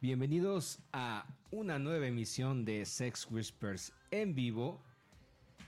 [0.00, 4.80] Bienvenidos a una nueva emisión de Sex Whispers en vivo.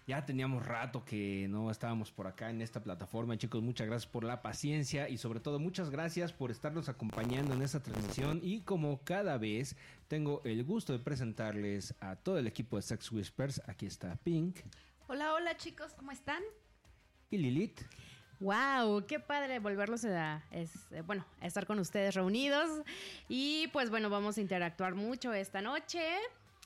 [0.07, 3.63] Ya teníamos rato que no estábamos por acá en esta plataforma, chicos.
[3.63, 7.83] Muchas gracias por la paciencia y sobre todo muchas gracias por estarnos acompañando en esta
[7.83, 8.41] transmisión.
[8.43, 9.77] Y como cada vez
[10.09, 13.63] tengo el gusto de presentarles a todo el equipo de Sex Whispers.
[13.67, 14.59] Aquí está Pink
[15.07, 16.43] Hola, hola chicos, ¿cómo están?
[17.35, 17.81] y Lilith.
[18.41, 22.83] Wow, qué padre volverlos a, es, eh, bueno, a estar con ustedes reunidos.
[23.29, 26.01] Y pues bueno, vamos a interactuar mucho esta noche.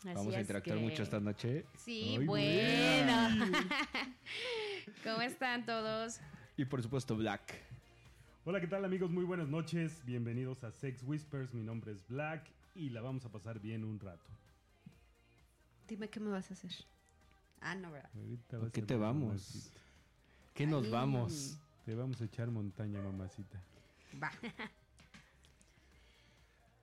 [0.01, 1.65] Así Vamos a es interactuar que- mucho esta noche.
[1.77, 3.29] Sí, bueno.
[5.05, 6.21] ¿Cómo están todos?
[6.57, 7.55] Y por supuesto Black.
[8.45, 9.11] Hola, ¿qué tal amigos?
[9.11, 10.01] Muy buenas noches.
[10.05, 11.53] Bienvenidos a Sex Whispers.
[11.53, 12.45] Mi nombre es Black
[12.77, 14.31] y la vamos a pasar bien un rato.
[15.89, 16.73] Dime qué me vas a hacer.
[17.61, 18.11] Ah, no, ¿verdad?
[18.15, 19.27] Ahorita va ¿Por a qué te vamos?
[19.29, 19.81] mamacita.
[20.55, 20.91] ¿Qué nos Ay.
[20.91, 21.59] vamos?
[21.85, 23.61] Te vamos a echar montaña, mamacita.
[24.23, 24.31] Va.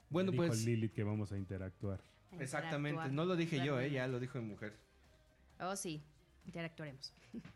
[0.10, 2.00] Bueno, Dijo pues Lilith que vamos a interactuar.
[2.40, 3.10] Exactamente.
[3.10, 4.78] No lo dije yo, eh, ya lo dijo mi mujer.
[5.60, 6.04] Oh, sí,
[6.46, 7.14] interactuaremos.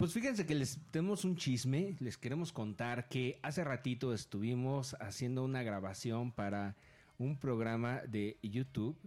[0.00, 5.44] Pues fíjense que les tenemos un chisme, les queremos contar que hace ratito estuvimos haciendo
[5.44, 6.74] una grabación para
[7.18, 8.98] un programa de YouTube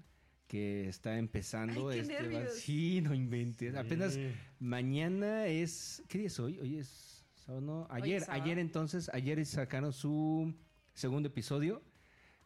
[0.48, 1.90] que está empezando.
[1.90, 2.54] Ay, qué este, nervios.
[2.60, 3.74] sí, no inventes.
[3.74, 3.80] Sí.
[3.80, 4.20] Apenas
[4.60, 6.60] mañana es, ¿qué día es hoy?
[6.60, 10.54] Hoy es sábado, no, ayer, es ayer entonces, ayer sacaron su
[10.94, 11.82] segundo episodio.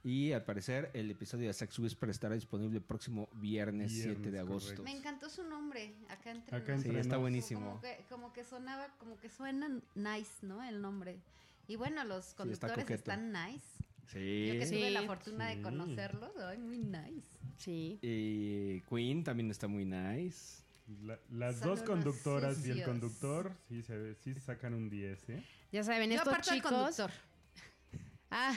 [0.08, 4.32] Y al parecer el episodio de Sex Whisper estará disponible el próximo viernes, Viernes, 7
[4.32, 4.68] de agosto.
[4.70, 4.84] correcto.
[4.84, 6.82] Me encantó su nombre, acá entre Acá nos.
[6.84, 7.60] Sí, entre está buenísimo.
[7.68, 10.64] Como que, como que sonaba, como que suena nice, ¿no?
[10.64, 11.18] El nombre.
[11.68, 12.94] Y bueno, los está conductores coqueto.
[13.12, 13.66] están nice.
[14.08, 14.48] Sí.
[14.48, 14.94] Yo que tuve Sí.
[14.94, 15.58] la fortuna Sí.
[15.58, 17.28] de conocerlos, ay, muy nice.
[17.58, 18.00] Sí.
[18.02, 20.64] Y Queen también está muy nice.
[21.04, 22.88] La- las Son dos conductoras y el sucios.
[22.88, 25.44] conductor sí se sí sacan un 10, ¿eh?
[25.74, 26.72] Ya saben, Yo estos al chicos.
[26.72, 27.12] conductor.
[28.32, 28.56] Ah,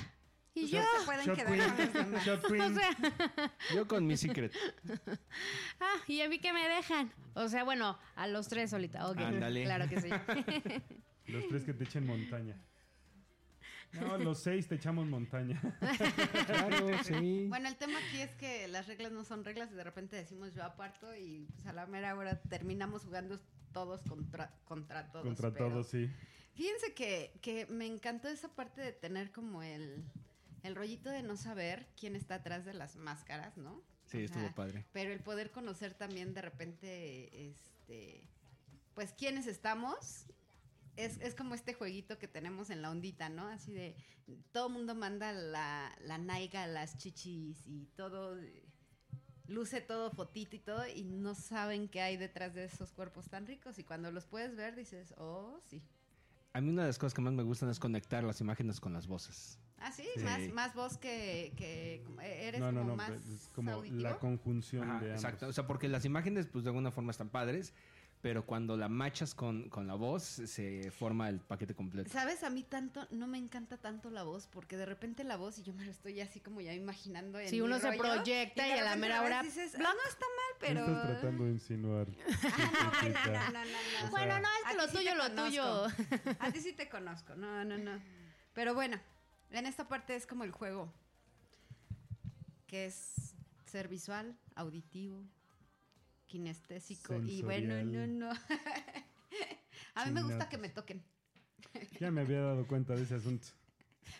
[0.54, 0.82] y yo.
[0.98, 2.22] se pueden Shot quedar.
[2.24, 2.44] Shot.
[2.50, 4.52] O sea, Yo con mi secret.
[5.80, 7.12] ah, y a mí que me dejan.
[7.34, 9.08] O sea, bueno, a los tres solita.
[9.08, 9.64] Ok, Ándale.
[9.64, 10.08] claro que sí.
[11.26, 12.56] Los tres que te echen montaña.
[13.92, 15.60] No, los seis te echamos montaña.
[16.46, 17.46] Claro, sí.
[17.48, 20.54] Bueno, el tema aquí es que las reglas no son reglas y de repente decimos
[20.54, 23.38] yo aparto y pues a la mera hora terminamos jugando
[23.72, 25.24] todos contra, contra todos.
[25.24, 26.10] Contra pero- todos, sí.
[26.54, 30.04] Fíjense que, que me encantó esa parte de tener como el,
[30.62, 33.82] el rollito de no saber quién está atrás de las máscaras, ¿no?
[34.06, 34.84] Sí, estuvo padre.
[34.93, 38.28] Pero el poder conocer también de repente, este,
[38.94, 40.26] pues quiénes estamos.
[40.97, 43.47] Es, es como este jueguito que tenemos en la ondita, ¿no?
[43.47, 43.94] Así de,
[44.53, 48.37] todo el mundo manda la, la naiga, las chichis y todo,
[49.47, 53.47] luce todo fotito y todo, y no saben qué hay detrás de esos cuerpos tan
[53.47, 53.78] ricos.
[53.78, 55.82] Y cuando los puedes ver, dices, oh, sí.
[56.53, 58.92] A mí una de las cosas que más me gustan es conectar las imágenes con
[58.92, 59.59] las voces.
[59.80, 60.22] Ah, sí, Sí.
[60.22, 62.96] Más, más vos que, que como- eres No, no, como no.
[62.96, 64.00] más Es como auditivo.
[64.02, 65.24] la conjunción Ajá, de ambos.
[65.24, 65.46] exacto.
[65.48, 67.72] O sea, porque las imágenes, pues de alguna forma están padres,
[68.20, 72.10] pero cuando la machas con, con la voz, se forma el paquete completo.
[72.10, 72.42] ¿Sabes?
[72.44, 75.62] A mí tanto, no me encanta tanto la voz, porque de repente la voz, y
[75.62, 78.68] yo me lo estoy así como ya imaginando en Sí, mi uno se rollo, proyecta
[78.68, 79.74] y a la mera hora, dices.
[79.76, 80.80] "Ah, no está mal, ¿Qué pero...
[80.80, 82.06] estás tratando de insinuar?
[82.52, 84.10] Ah, no, no, no, no, no, no.
[84.10, 85.48] Bueno, no, es que lo sí tuyo, lo conozco.
[85.48, 86.36] tuyo.
[86.41, 87.98] A ti sí te conozco, no, no, no.
[88.52, 89.00] Pero bueno,
[89.58, 90.92] en esta parte es como el juego,
[92.66, 93.34] que es
[93.66, 95.24] ser visual, auditivo,
[96.26, 98.30] kinestésico y bueno, no, no.
[99.94, 101.02] A mí me gusta que me toquen.
[102.00, 103.48] Ya me había dado cuenta de ese asunto.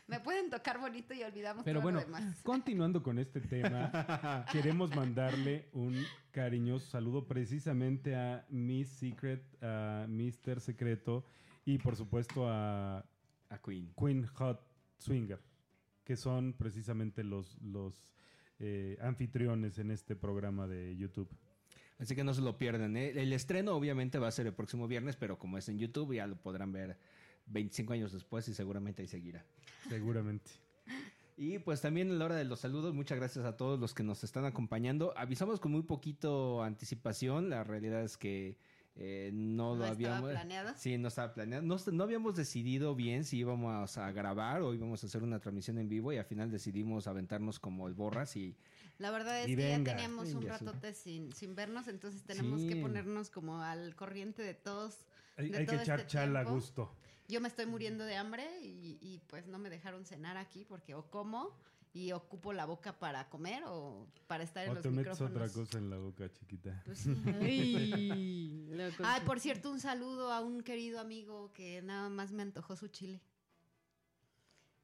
[0.07, 2.41] Me pueden tocar bonito y olvidamos Pero todo bueno, lo demás.
[2.45, 5.97] continuando con este tema, queremos mandarle un
[6.31, 10.61] cariñoso saludo precisamente a Miss Secret, a Mr.
[10.61, 11.25] Secreto
[11.65, 13.05] y por supuesto a
[13.49, 13.93] A Queen.
[13.99, 14.70] Queen Hot
[15.01, 15.41] Swinger,
[16.05, 18.07] que son precisamente los, los
[18.59, 21.29] eh, anfitriones en este programa de YouTube.
[21.99, 22.97] Así que no se lo pierdan.
[22.97, 23.11] ¿eh?
[23.11, 26.27] El estreno obviamente va a ser el próximo viernes, pero como es en YouTube ya
[26.27, 26.99] lo podrán ver
[27.47, 29.45] 25 años después y seguramente ahí seguirá.
[29.89, 30.51] Seguramente.
[31.37, 34.03] Y pues también a la hora de los saludos, muchas gracias a todos los que
[34.03, 35.17] nos están acompañando.
[35.17, 38.59] Avisamos con muy poquito anticipación, la realidad es que
[38.97, 40.31] eh, no, ¿No lo estaba habíamos...
[40.31, 40.73] planeado?
[40.77, 41.63] Sí, no estaba planeado.
[41.65, 45.79] No, no habíamos decidido bien si íbamos a grabar o íbamos a hacer una transmisión
[45.79, 48.57] en vivo y al final decidimos aventarnos como el borras y
[48.99, 49.93] La verdad es que venga.
[49.93, 52.69] ya teníamos un ratote sin, sin vernos, entonces tenemos Sí.
[52.69, 55.07] que ponernos como al corriente de todos.
[55.37, 56.95] Hay, de hay todo que echar este chal a gusto.
[57.29, 60.95] Yo me estoy muriendo de hambre y, y, pues no me dejaron cenar aquí porque
[60.97, 61.57] o como
[61.93, 65.33] y ocupo la boca para comer o para estar en O los te metes micrófonos.
[65.33, 66.83] otra cosa en la boca, chiquita.
[66.85, 68.69] Pues sí.
[69.03, 72.89] Ay, por cierto, un saludo a un querido amigo que nada más me antojó su
[72.89, 73.21] chile.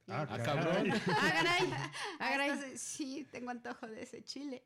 [0.08, 0.87] Y- Ah, Ah, cabrón.
[1.08, 1.70] Ah, caray.
[1.73, 4.62] Ah, Ah, entonces, sí, tengo antojo de ese chile.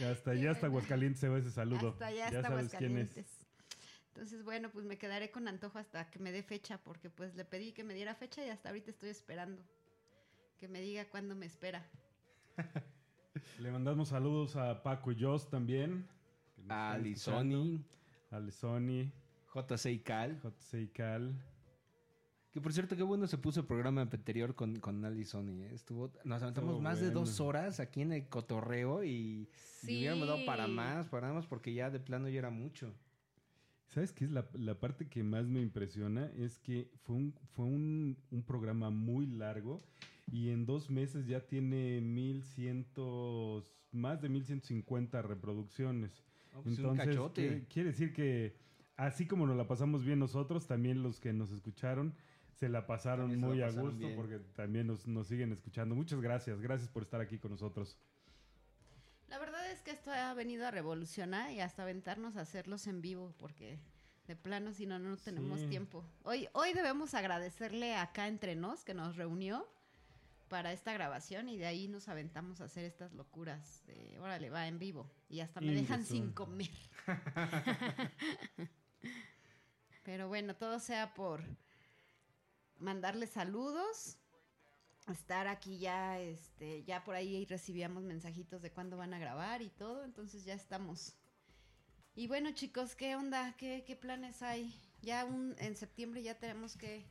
[0.00, 1.90] Hasta allá hasta Aguascalientes se va ese saludo.
[1.90, 3.10] Hasta allá ya hasta sabes quién es.
[3.10, 3.26] Aguascalientes.
[4.08, 7.44] Entonces, bueno, pues me quedaré con antojo hasta que me dé fecha, porque pues le
[7.44, 9.62] pedí que me diera fecha y hasta ahorita estoy esperando.
[10.58, 11.84] Que me diga cuándo me espera.
[13.60, 16.06] Le mandamos saludos a Paco y Jos también.
[16.68, 17.84] A Lizoni.
[18.30, 19.12] A Lizoni,
[19.54, 20.40] JC Cal.
[20.42, 21.34] JC y Cal.
[22.52, 25.62] Que por cierto, qué bueno se puso el programa anterior con, con Ali Sony.
[25.64, 25.70] ¿eh?
[25.74, 29.98] Estuvo, nos aventamos más de dos horas aquí en el cotorreo y, y Sí.
[29.98, 32.94] hubiéramos dado para más, para más, porque ya de plano ya era mucho.
[33.88, 36.30] ¿Sabes qué es la, la parte que más me impresiona?
[36.36, 39.80] Es que fue un, fue un, un programa muy largo
[40.26, 42.86] y en dos meses ya tiene 1100,
[43.92, 46.24] más de 1150 reproducciones.
[46.52, 47.40] No, pues, un Entonces, cachote.
[47.42, 48.56] quiere, quiere decir que
[48.96, 52.14] así como nos la pasamos bien nosotros, también los que nos escucharon
[52.52, 54.14] se la pasaron la muy a gusto bien.
[54.16, 55.94] porque también nos, nos siguen escuchando.
[55.96, 57.98] Muchas gracias, gracias por estar aquí con nosotros.
[59.28, 63.00] La verdad es que esto ha venido a revolucionar y hasta aventarnos a hacerlos en
[63.00, 63.80] vivo, porque
[64.28, 65.66] de plano, si no, no tenemos Sí.
[65.66, 66.04] tiempo.
[66.22, 69.66] Hoy, hoy debemos agradecerle acá entre nos que nos reunió
[70.48, 74.66] para esta grabación y de ahí nos aventamos a hacer estas locuras de, órale, va
[74.66, 75.10] en vivo.
[75.28, 76.70] Y hasta me dejan sin comer.
[80.04, 81.42] Pero bueno, todo sea por
[82.78, 84.18] mandarle saludos,
[85.08, 89.70] estar aquí ya, este, ya por ahí recibíamos mensajitos de cuándo van a grabar y
[89.70, 91.16] todo, entonces ya estamos.
[92.14, 93.56] Y bueno, chicos, ¿qué onda?
[93.56, 94.78] ¿Qué, qué planes hay?
[95.02, 97.04] Ya un, en septiembre ya tenemos que...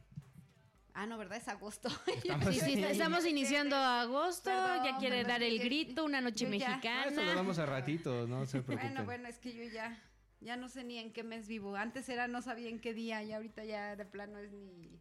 [0.95, 1.37] Ah, no, ¿verdad?
[1.39, 1.89] Es agosto.
[2.51, 7.05] Sí, sí, está- estamos iniciando agosto, ya quiere dar el grito, una noche Ah, mexicana.
[7.05, 8.91] eso lo damos a ratito, no se preocupen.
[8.93, 9.99] Bueno, bueno, es que yo ya,
[10.39, 11.75] ya no sé ni en qué mes vivo.
[11.75, 14.99] Antes era no sabía en qué día y ahorita ya de plano es ni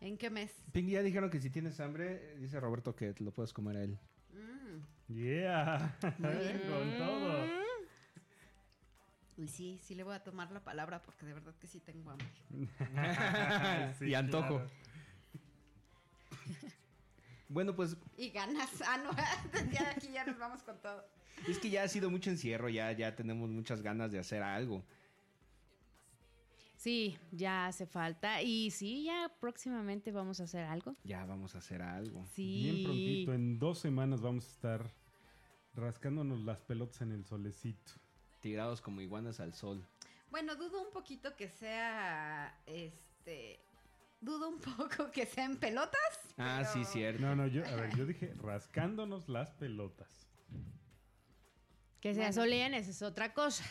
[0.00, 0.52] en qué mes.
[0.72, 3.82] Pink, ya dijeron que si tienes hambre, dice Roberto que te lo puedes comer a
[3.84, 3.98] él.
[4.30, 5.12] Mm.
[5.14, 7.44] Yeah, con todo.
[9.36, 12.10] Uy, sí, sí le voy a tomar la palabra porque de verdad que sí tengo
[12.10, 12.28] hambre.
[13.98, 14.58] Sí, y antojo.
[14.58, 14.70] claro.
[17.48, 18.70] Bueno, pues Y ganas.
[18.86, 19.10] Ah, no,
[19.72, 21.04] ya de aquí ya nos vamos con todo.
[21.46, 24.82] es que ya ha sido mucho encierro, ya, ya tenemos muchas ganas de hacer algo.
[26.76, 28.42] Sí, ya hace falta.
[28.42, 30.94] Y sí, ya próximamente vamos a hacer algo.
[31.04, 32.26] Ya vamos a hacer algo.
[32.34, 32.62] Sí.
[32.62, 34.94] Bien prontito, en dos semanas vamos a estar
[35.74, 37.92] rascándonos las pelotas en el solecito.
[38.40, 39.86] Tirados como iguanas al sol.
[40.30, 43.60] Bueno, dudo un poquito que sea, este,
[44.24, 46.00] dudo un poco que sea en pelotas.
[46.38, 47.22] Ah, pero- sí, cierto.
[47.22, 50.08] No, no, yo, a ver, yo dije rascándonos las pelotas.
[52.00, 52.26] Que se
[52.74, 53.64] esa es otra cosa.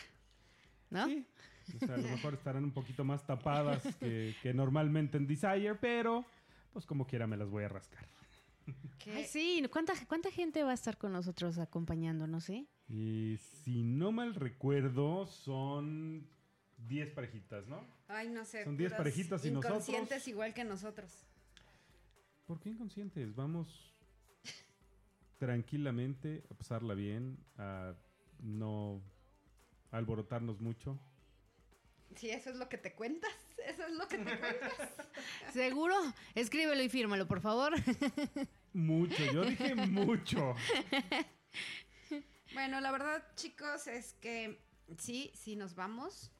[0.90, 1.06] ¿No?
[1.06, 1.26] Sí.
[1.76, 5.74] O sea, a lo mejor estarán un poquito más tapadas que, que normalmente en Desire,
[5.76, 6.24] pero
[6.72, 8.06] pues como quiera me las voy a rascar.
[8.98, 9.12] ¿Qué?
[9.12, 12.66] Ay, sí, ¿cuánta, ¿cuánta gente va a estar con nosotros acompañándonos, eh?
[12.88, 16.26] Y si no mal recuerdo, son
[16.86, 17.86] 10 parejitas, ¿no?
[18.08, 18.64] Ay, no sé.
[18.64, 21.10] Son 10 puros parejitas y nosotros- Inconscientes igual que nosotros.
[22.46, 23.34] ¿Por qué inconscientes?
[23.34, 23.94] Vamos
[25.38, 27.94] tranquilamente a pasarla bien, a
[28.40, 29.02] no
[29.90, 30.98] alborotarnos mucho.
[32.16, 33.30] Sí, eso es lo que te cuentas.
[33.64, 34.72] Eso es lo que te cuentas.
[35.54, 35.94] ¿Seguro?
[36.34, 37.72] Escríbelo y fírmalo, por favor.
[38.74, 40.54] Mucho, yo dije mucho.
[42.52, 44.60] Bueno, la verdad, chicos, es que
[44.98, 46.30] sí, sí nos vamos.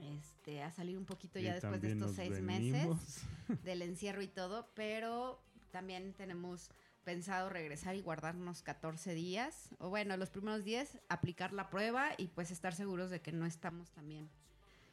[0.00, 2.98] Este, a salir un poquito ya después de estos seis venimos.
[3.00, 3.22] meses
[3.64, 5.40] del encierro y todo, pero
[5.70, 6.70] también tenemos
[7.04, 12.28] pensado regresar y guardarnos 14 días, o bueno, los primeros 10, aplicar la prueba y
[12.28, 14.28] pues estar seguros de que no estamos también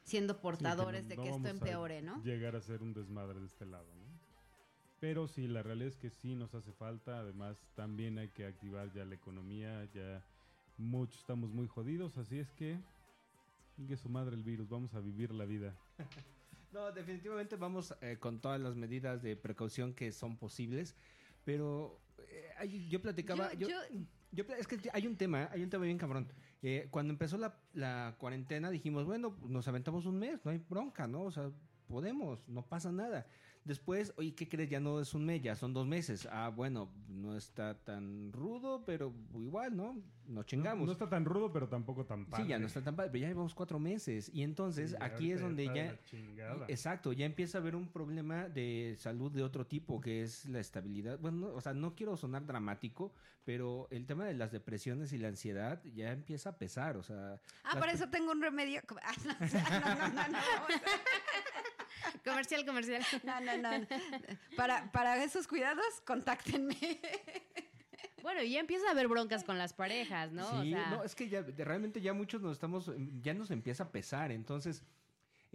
[0.03, 2.23] siendo Sí, portadores no- de que esto empeore, ¿no?
[2.23, 4.05] Llegar a ser un desmadre de este lado, ¿no?
[5.01, 7.19] Pero sí, la realidad es que sí nos hace falta.
[7.19, 9.87] Además, también hay que activar ya la economía.
[9.93, 10.23] Ya
[10.77, 12.79] muchos estamos muy jodidos, así es que.
[13.87, 15.75] Que su madre el virus, vamos a vivir la vida.
[16.71, 20.93] No, definitivamente vamos eh, con todas las medidas de precaución que son posibles,
[21.45, 22.01] pero
[22.59, 25.69] eh, yo platicaba, Yo- yo, yo- yo pla- es que hay un tema, hay un
[25.69, 26.27] tema bien cabrón.
[26.61, 31.07] Eh, cuando empezó la, la cuarentena dijimos, bueno, nos aventamos un mes, no hay bronca,
[31.07, 31.21] ¿no?
[31.21, 31.49] O sea,
[31.87, 33.25] podemos, no pasa nada.
[33.65, 34.69] Después, oye, ¿qué crees?
[34.69, 36.27] Ya no es un mes, ya son dos meses.
[36.31, 39.99] Ah, bueno, no está tan rudo, pero igual, ¿no?
[40.27, 40.85] Nos chingamos.
[40.85, 42.43] No, está tan rudo, pero tampoco tan padre.
[42.43, 44.29] Sí, ya no está tan padre, pero ya llevamos cuatro meses.
[44.31, 45.97] Y entonces Sí, aquí es donde ya...
[46.67, 50.59] Exacto, ya empieza a haber un problema de salud de otro tipo, que es la
[50.59, 51.17] estabilidad.
[51.17, 53.13] Bueno, no, o sea, no quiero sonar dramático,
[53.45, 57.41] pero el tema de las depresiones y la ansiedad ya empieza a pesar, o sea...
[57.63, 58.81] Ah, para eso tengo un remedio.
[59.01, 60.37] Ah, no, no, no, no, no.
[62.23, 63.03] Comercial, comercial.
[63.23, 63.87] No, no, no.
[64.55, 66.77] Para, para esos cuidados, contáctenme.
[68.21, 70.49] Bueno, y ya empieza a haber broncas con las parejas, ¿no?
[70.63, 73.83] Sí, o sea, no, es que ya realmente ya muchos nos estamos, ya nos empieza
[73.83, 74.83] a pesar, entonces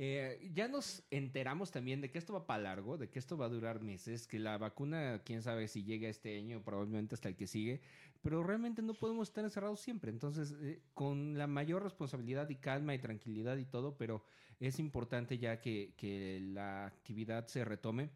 [0.02, 3.44] eh, ya nos enteramos también de que esto va para largo, de que esto va
[3.44, 7.36] a durar meses, que la vacuna, quién sabe si llega este año, probablemente hasta el
[7.36, 7.82] que sigue,
[8.22, 12.94] pero realmente no podemos estar encerrados siempre, entonces eh, con la mayor responsabilidad y calma
[12.94, 14.24] y tranquilidad y todo, pero
[14.58, 18.08] es importante ya que, que la actividad se retome.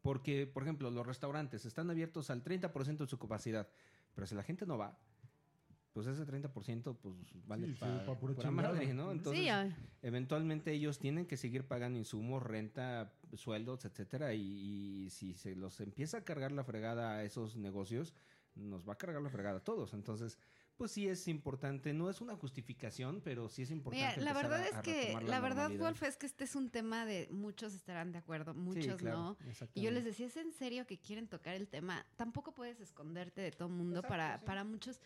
[0.00, 3.68] Porque, por ejemplo, los restaurantes están abiertos al 30% de su capacidad,
[4.14, 4.98] pero si la gente no va,
[5.94, 7.14] pues ese 30% pues
[7.46, 8.82] vale Sí, sí, para pa' pura chingada.
[8.92, 9.12] ¿no?
[9.12, 15.34] Entonces, sí, eventualmente ellos tienen que seguir pagando insumos, renta, sueldos, etcétera, y, y si
[15.34, 18.12] se los empieza a cargar la fregada a esos negocios,
[18.56, 19.94] nos va a cargar la fregada a todos.
[19.94, 20.38] Entonces,
[20.76, 24.20] pues sí es importante, no es una justificación, pero sí es Mira, importante.
[24.20, 25.70] la verdad a- es a que, la verdad.
[25.78, 29.38] Wolf, es que este es un tema de muchos estarán de acuerdo, muchos claro, no.
[29.74, 32.04] Y yo les decía, ¿es en serio que quieren tocar el tema?
[32.16, 34.44] Tampoco puedes esconderte de todo el mundo Exacto, para, sí.
[34.46, 35.00] para muchos.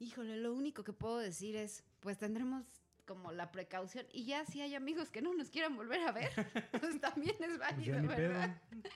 [0.00, 2.64] Híjole, lo único que puedo decir es, pues tendremos
[3.06, 4.06] como la precaución.
[4.12, 6.30] Y ya si hay amigos que no nos quieran volver a ver,
[6.80, 8.56] pues también es Pues válido, ¿verdad?
[8.70, 8.90] pedo.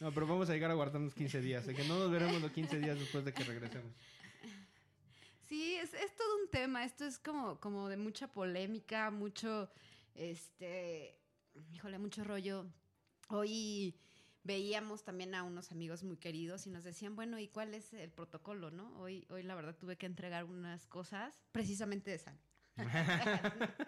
[0.00, 2.50] No, pero vamos a llegar a guardarnos 15 días, de que no nos veremos los
[2.52, 3.92] 15 días después de que regresemos.
[5.46, 6.84] Sí, es, es todo un tema.
[6.84, 9.70] Esto es como, como de mucha polémica, mucho,
[10.14, 11.18] este,
[11.72, 12.66] híjole, mucho rollo.
[13.28, 13.94] Hoy
[14.42, 18.10] veíamos también a unos amigos muy queridos y nos decían, bueno, ¿y cuál es el
[18.10, 18.98] protocolo, no?
[18.98, 22.40] Hoy, hoy la verdad tuve que entregar unas cosas, precisamente de salud.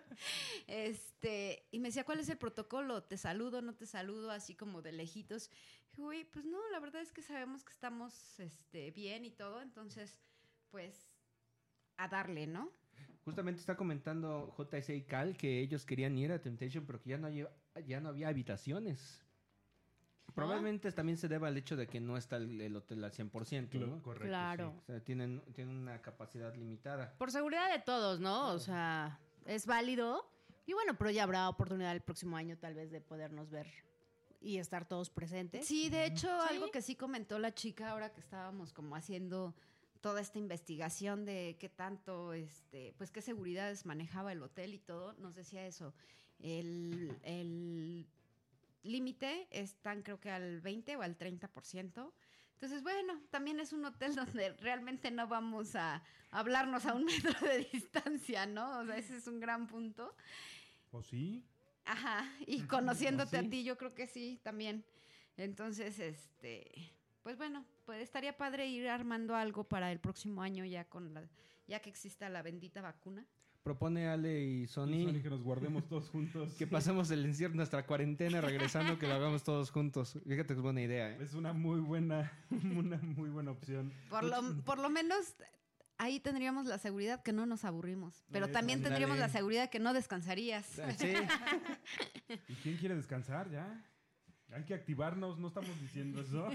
[0.66, 3.02] este, y me decía, ¿cuál es el protocolo?
[3.02, 4.30] ¿Te saludo, no te saludo?
[4.30, 5.50] Así como de lejitos.
[5.90, 9.62] Dije, Uy, pues no, la verdad es que sabemos que estamos este, bien y todo,
[9.62, 10.18] entonces,
[10.70, 10.94] pues,
[11.96, 12.70] a darle, ¿no?
[13.24, 17.18] Justamente está comentando JC y Cal que ellos querían ir a Temptation, pero que ya
[17.18, 19.22] no, ya no había habitaciones.
[20.34, 23.72] Probablemente también se deba al hecho de que no está el, el hotel al 100%,
[23.86, 24.02] ¿no?
[24.02, 24.28] Correcto.
[24.28, 24.74] Claro.
[24.78, 27.14] O sea, tienen, tienen una capacidad limitada.
[27.18, 28.48] por seguridad de todos, ¿no?
[28.48, 30.28] O sea, es válido.
[30.66, 33.66] Y bueno, pero ya habrá oportunidad el próximo año tal vez de podernos ver
[34.40, 35.66] y estar todos presentes.
[35.66, 36.54] Sí, de hecho, Sí.
[36.54, 39.54] algo que sí comentó la chica ahora que estábamos como haciendo
[40.00, 45.12] toda esta investigación de qué tanto, este, pues qué seguridades manejaba el hotel y todo,
[45.14, 45.94] nos decía eso.
[46.40, 48.08] El, el
[48.82, 52.12] límite están creo que al 20 o al 30%.
[52.54, 57.34] Entonces, bueno, también es un hotel donde realmente no vamos a hablarnos a un metro
[57.46, 58.80] de distancia, ¿no?
[58.80, 60.14] O sea, ese es un gran punto.
[60.90, 61.44] ¿O sí?
[61.84, 63.46] Ajá, y conociéndote sí.
[63.46, 64.84] a ti, yo creo que sí, también.
[65.36, 66.70] Entonces, este,
[67.22, 71.28] pues bueno, pues estaría padre ir armando algo para el próximo año ya con la,
[71.66, 73.26] ya que exista la bendita vacuna.
[73.62, 76.52] Propone Ale y Y Sony, Sony, que nos guardemos todos juntos.
[76.58, 80.18] que pasemos el encierro, nuestra cuarentena regresando, que lo hagamos todos juntos.
[80.26, 81.18] Fíjate que es buena idea, ¿eh?
[81.20, 83.92] Es una muy buena, una muy buena opción.
[84.10, 85.36] Por lo, por lo menos
[85.98, 89.78] ahí tendríamos la seguridad que no nos aburrimos, pero Eso, también tendríamos la seguridad que
[89.78, 90.66] no descansarías.
[90.98, 91.12] Sí,
[92.48, 93.88] ¿Y quién quiere descansar ya?
[94.52, 96.48] Hay que activarnos, no estamos diciendo eso.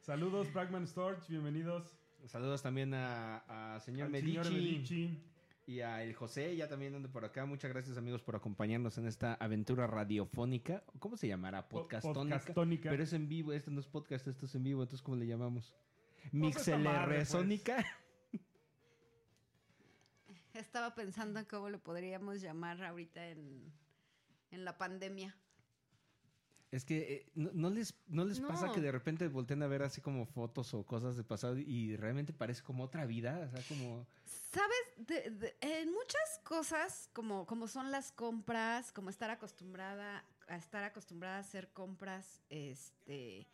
[0.00, 1.96] Saludos, Bragman Storch, bienvenidos.
[2.26, 5.29] saludos también a, a señor Medici, señor Medici.
[5.70, 7.46] Y a el José, ya también anda por acá.
[7.46, 10.82] Muchas gracias amigos por acompañarnos en esta aventura radiofónica.
[10.98, 11.68] ¿Cómo se llamará?
[11.68, 12.38] Po- Podcastónica.
[12.38, 12.90] podcastónica.
[12.90, 15.28] Pero es en vivo, esto no es podcast, esto es en vivo, entonces ¿cómo le
[15.28, 15.72] llamamos?
[15.72, 16.32] Pues madre, pues.
[16.32, 17.86] Mixelerresónica.
[20.54, 23.72] Estaba pensando en cómo lo podríamos llamar ahorita en,
[24.50, 25.36] en la pandemia.
[26.70, 29.82] Es que eh, no, no les, no les pasa que de repente volteen a ver
[29.82, 33.60] así como fotos o cosas de pasado y realmente parece como otra vida, o sea,
[33.68, 34.06] como...
[34.52, 34.78] ¿Sabes?
[35.08, 40.82] De- de- en muchas cosas, como, como son las compras, como estar acostumbrada a estar
[40.84, 43.46] acostumbrada a hacer compras este,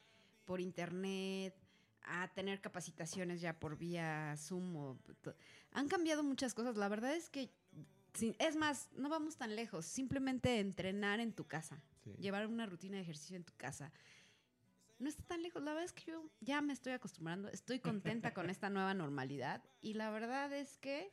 [0.46, 1.54] por internet,
[2.02, 4.99] a tener capacitaciones ya por vía Zoom, o
[5.73, 6.76] han cambiado muchas cosas.
[6.76, 7.50] La verdad es que,
[8.38, 12.14] es más, no vamos tan lejos, simplemente entrenar en tu casa, Sí.
[12.18, 13.92] llevar una rutina de ejercicio en tu casa.
[14.99, 15.62] No está tan lejos.
[15.62, 17.49] La verdad es que yo ya me estoy acostumbrando.
[17.49, 19.62] Estoy contenta con esta nueva normalidad.
[19.82, 21.12] Y la verdad es que,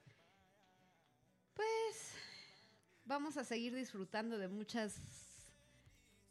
[1.53, 2.13] pues,
[3.05, 4.95] vamos a seguir disfrutando de muchas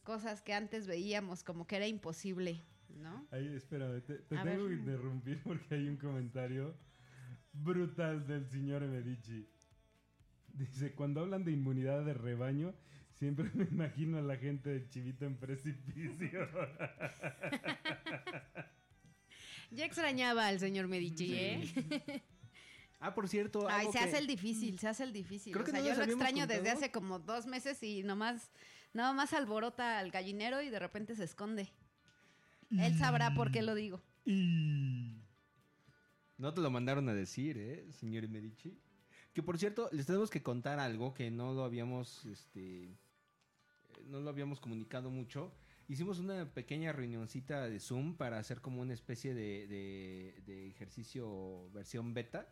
[0.02, 3.26] cosas que antes veíamos como que era imposible, ¿no?
[3.31, 4.59] Ay, espérame, te, tengo ver.
[4.69, 6.75] que interrumpir porque hay un comentario
[7.52, 9.47] brutal del señor Medici.
[10.54, 12.75] Dice, cuando hablan de inmunidad de rebaño,
[13.14, 16.49] siempre me imagino a la gente de Chivito en precipicio.
[19.71, 22.23] Ya extrañaba al señor Medici, ¿eh?
[23.00, 25.52] Ah, por cierto, Ay, algo se que- hace el difícil, se hace el difícil.
[25.54, 28.50] Creo o que sea, no yo lo extraño desde hace como dos meses y nomás,
[28.92, 31.73] nada más alborota al gallinero y de repente se esconde.
[32.71, 34.02] Él sabrá por qué lo digo.
[34.26, 35.16] y...
[36.38, 38.78] No te lo mandaron a decir, ¿eh, señor Medici?
[39.33, 42.95] Que por cierto, les tenemos que contar algo que no lo habíamos, este,
[44.09, 45.53] no lo habíamos comunicado mucho.
[45.89, 51.71] Hicimos una pequeña reunioncita de Zoom para hacer como una especie de, de- de ejercicio
[51.73, 52.47] versión beta.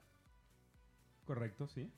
[1.27, 1.91] Correcto, sí.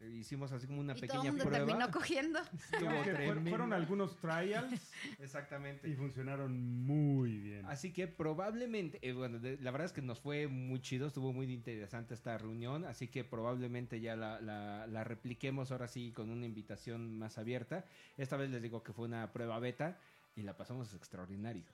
[0.00, 1.66] Hicimos así como una Y todo el pequeña mundo prueba.
[1.66, 2.38] terminó cogiendo.
[3.50, 5.88] Fueron algunos trials Exactamente.
[5.88, 7.66] y funcionaron muy bien.
[7.66, 11.32] Así que probablemente, eh, bueno, de- la verdad es que nos fue muy chido, estuvo
[11.32, 16.30] muy interesante esta reunión, así que probablemente ya la, la- la repliquemos ahora sí con
[16.30, 17.84] una invitación más abierta.
[18.16, 19.98] Esta vez les digo que fue una prueba beta
[20.36, 21.64] y la pasamos extraordinario.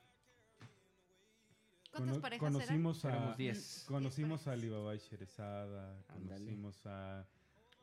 [1.93, 2.53] ¿Cuántas parejas eran?
[2.55, 3.85] conocimos a Éramos 10.
[3.87, 4.53] conocimos Diez a.
[4.53, 7.25] Alibaba y Sherezada, conocimos a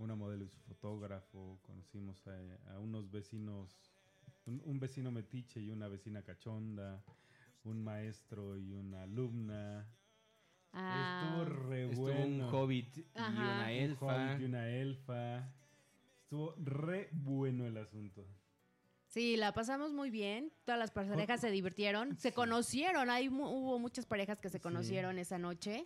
[0.02, 3.78] una modelo y su fotógrafo, conocimos a, a unos vecinos,
[4.46, 7.04] un, un vecino metiche y una vecina cachonda,
[7.64, 9.88] un maestro y una alumna.
[10.74, 12.48] Ah, Estuvo re Estuvo bueno.
[12.48, 13.32] un hobbit y Ajá.
[13.32, 14.06] una Un elfa.
[14.32, 15.54] hobbit y una elfa.
[16.24, 18.26] Estuvo re bueno el asunto.
[19.08, 20.54] Sí, la pasamos muy bien.
[20.64, 22.16] Todas las parejas se divirtieron.
[22.18, 22.34] Se Sí.
[22.36, 23.10] conocieron.
[23.10, 24.62] Hay, mu- hubo muchas parejas que se Sí.
[24.64, 25.86] conocieron esa noche.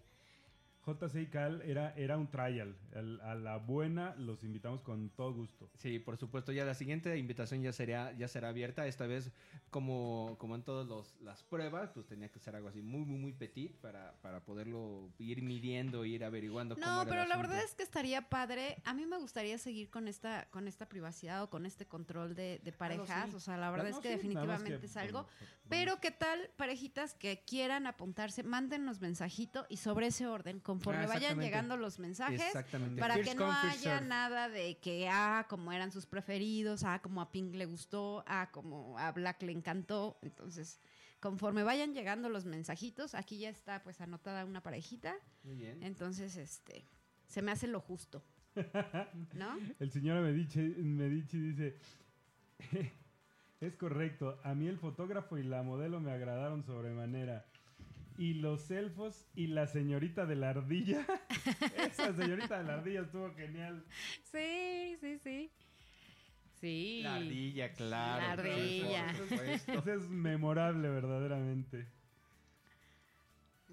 [0.85, 2.75] JC y Cal era, era un trial.
[2.93, 5.69] El- a la buena los invitamos con todo gusto.
[5.77, 8.85] Sí, por supuesto, ya la siguiente invitación ya será, ya será abierta.
[8.87, 9.31] Esta vez,
[9.69, 13.33] como, como en todas las pruebas, pues tenía que ser algo así muy, muy, muy
[13.33, 17.73] petit para, para poderlo ir midiendo, ir averiguando cómo No, el pero la verdad es
[17.73, 18.77] que estaría padre.
[18.85, 22.59] A mí me gustaría seguir con esta, con esta privacidad o con este control de,
[22.63, 23.29] de parejas.
[23.31, 23.35] sí.
[23.35, 25.23] O sea, la verdad Ah, es que sí, definitivamente que, es algo.
[25.23, 30.59] bueno, vamos- Pero qué tal, parejitas que quieran apuntarse, mándennos mensajito y sobre ese orden,
[30.75, 32.99] conforme Ah, vayan llegando los mensajes, Exactamente.
[32.99, 34.07] para First que no haya serve.
[34.07, 38.49] nada de que, ah, como eran sus preferidos, ah, como a Pink le gustó, ah,
[38.51, 40.17] como a Black le encantó.
[40.21, 40.79] Entonces,
[41.21, 45.15] conforme vayan llegando los mensajitos, aquí ya está pues anotada una parejita.
[45.43, 45.81] Muy bien.
[45.81, 46.85] Entonces, este,
[47.27, 48.23] se me hace lo justo.
[49.33, 49.57] ¿No?
[49.79, 51.77] El señor Medici, Medici dice,
[53.61, 57.45] es correcto, a mí el fotógrafo y la modelo me agradaron sobremanera.
[58.17, 61.05] Y los elfos y la señorita de la ardilla.
[61.77, 63.83] Esa señorita de la ardilla estuvo genial.
[64.23, 65.51] Sí, sí, sí.
[66.59, 67.01] Sí.
[67.03, 68.21] La ardilla, claro.
[68.21, 69.11] La ardilla.
[69.31, 71.87] Esa es memorable verdaderamente.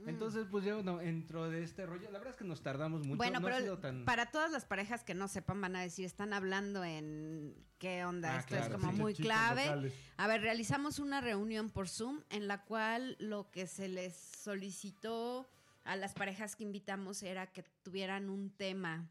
[0.06, 3.16] Entonces, pues ya bueno, dentro de este rollo, la verdad es que nos tardamos mucho.
[3.16, 4.04] bueno, no ha pero sido tan...
[4.04, 8.36] para todas las parejas que no sepan van a decir, están hablando en qué onda,
[8.36, 8.98] Ah, esto claro, es como sí.
[9.00, 9.64] muy clave.
[9.66, 9.92] locales.
[10.16, 15.48] A ver, realizamos una reunión por Zoom en la cual lo que se les solicitó
[15.82, 19.08] a las parejas que invitamos era que tuvieran un tema.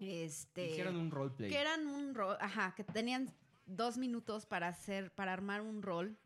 [0.00, 0.70] Este.
[0.70, 1.50] Hicieron un roleplay.
[1.50, 3.32] que eran un rol, ajá, que tenían
[3.66, 6.18] dos minutos para hacer, para armar un rol.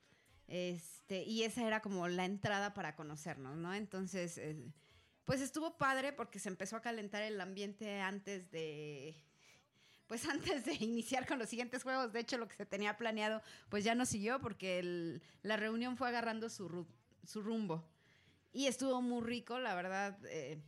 [0.46, 3.74] Este, y esa era como la entrada para conocernos, ¿no?
[3.74, 4.56] Entonces, eh,
[5.24, 9.16] pues estuvo padre porque se empezó a calentar el ambiente antes de.
[10.06, 12.12] Pues antes de iniciar con los siguientes juegos.
[12.12, 15.96] De hecho, lo que se tenía planeado, pues ya no siguió porque el- la reunión
[15.96, 16.86] fue agarrando su, ru-
[17.26, 17.88] su rumbo.
[18.52, 20.16] Y estuvo muy rico, la verdad.
[20.26, 20.60] eh,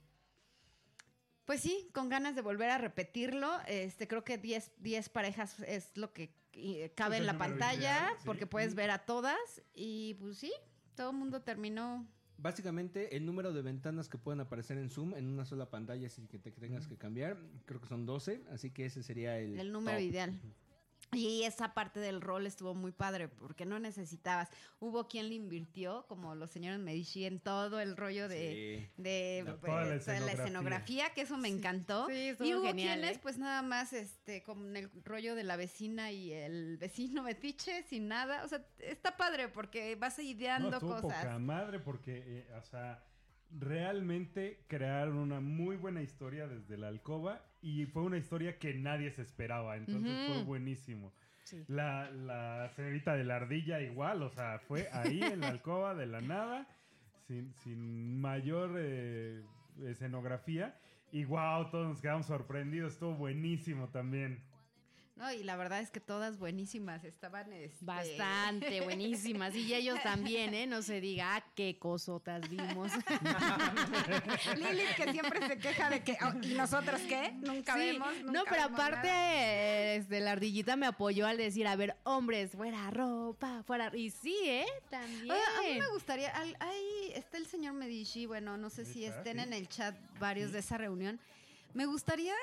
[1.44, 3.60] pues sí, con ganas de volver a repetirlo.
[3.68, 8.14] Este, creo que 10 10 parejas es lo que eh, cabe en la pantalla, ideal,
[8.18, 8.22] sí.
[8.26, 9.36] porque puedes ver a todas.
[9.72, 10.52] Y pues sí,
[10.96, 12.04] todo el mundo terminó.
[12.38, 16.26] Básicamente, el número de ventanas que pueden aparecer en Zoom en una sola pantalla, así
[16.26, 19.72] que te tengas que cambiar, creo que son 12, así que ese sería el, El
[19.72, 20.06] número top.
[20.06, 20.40] ideal.
[21.12, 24.48] Y esa parte del rol estuvo muy padre porque no necesitabas.
[24.80, 29.02] Hubo quien le invirtió, como los señores Medici, en todo el rollo de, Sí.
[29.02, 31.10] de La- pues, toda la toda la escenografía.
[31.14, 32.06] que eso me encantó.
[32.08, 33.20] Sí, y hubo genial, quienes, ¿eh?
[33.22, 38.08] pues nada más, este, con el rollo de la vecina y el vecino metiche, sin
[38.08, 38.44] nada.
[38.44, 41.22] O sea, está padre porque vas No, ideando estuvo cosas.
[41.24, 43.02] poca madre porque, eh, o sea,
[43.50, 49.10] realmente crearon una muy buena historia desde la alcoba y fue una historia que nadie
[49.10, 51.12] se esperaba, entonces fue buenísimo.
[51.44, 51.64] Sí.
[51.68, 56.06] La, la señorita de la ardilla igual, o sea, fue ahí en la alcoba de
[56.06, 56.66] la nada,
[57.26, 59.42] sin, sin mayor eh,
[59.84, 60.78] escenografía.
[61.12, 64.42] Y wow, todos nos quedamos sorprendidos, estuvo buenísimo también.
[65.16, 67.50] No, y la verdad es que todas buenísimas estaban.
[67.54, 69.54] este, Bastante buenísimas.
[69.54, 70.66] Y ellos también, ¿eh?
[70.66, 72.92] No se diga, ah, qué cosotas vimos.
[74.56, 76.18] Lilith que siempre se queja de que.
[76.22, 77.32] oh, ¿Y nosotros qué?
[77.40, 78.08] Nunca Sí, vemos.
[78.24, 82.50] no, pero vemos aparte, eh, este, la ardillita me apoyó al decir, a ver, hombres,
[82.52, 83.90] fuera ropa, fuera...
[83.96, 84.66] Y sí, ¿eh?
[84.90, 85.30] También.
[85.30, 89.04] Oye, a mí me gustaría, al- ahí está el señor Medici, bueno, no sé si
[89.06, 91.18] estén en el chat varios de esa reunión.
[91.74, 92.34] Me gustaría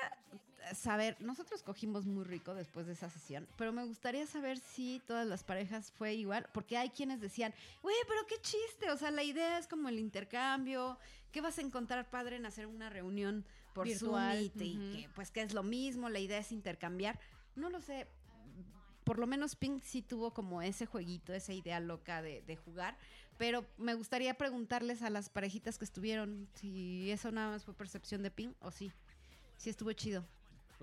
[0.73, 5.27] saber, nosotros cogimos muy rico después de esa sesión, pero me gustaría saber si todas
[5.27, 9.23] las parejas fue igual, porque hay quienes decían, güey, pero qué chiste, o sea, la
[9.23, 10.97] idea es como el intercambio,
[11.31, 15.31] ¿qué vas a encontrar padre en hacer una reunión por Virtual, Zoom y que pues
[15.31, 17.19] que es lo mismo, la idea es intercambiar.
[17.55, 18.07] No lo sé,
[19.03, 22.97] por lo menos Pink sí tuvo como ese jueguito, esa idea loca de, de jugar.
[23.37, 28.21] Pero me gustaría preguntarles a las parejitas que estuvieron si eso nada más fue percepción
[28.21, 28.91] de Pink o sí.
[29.57, 30.23] Sí estuvo chido.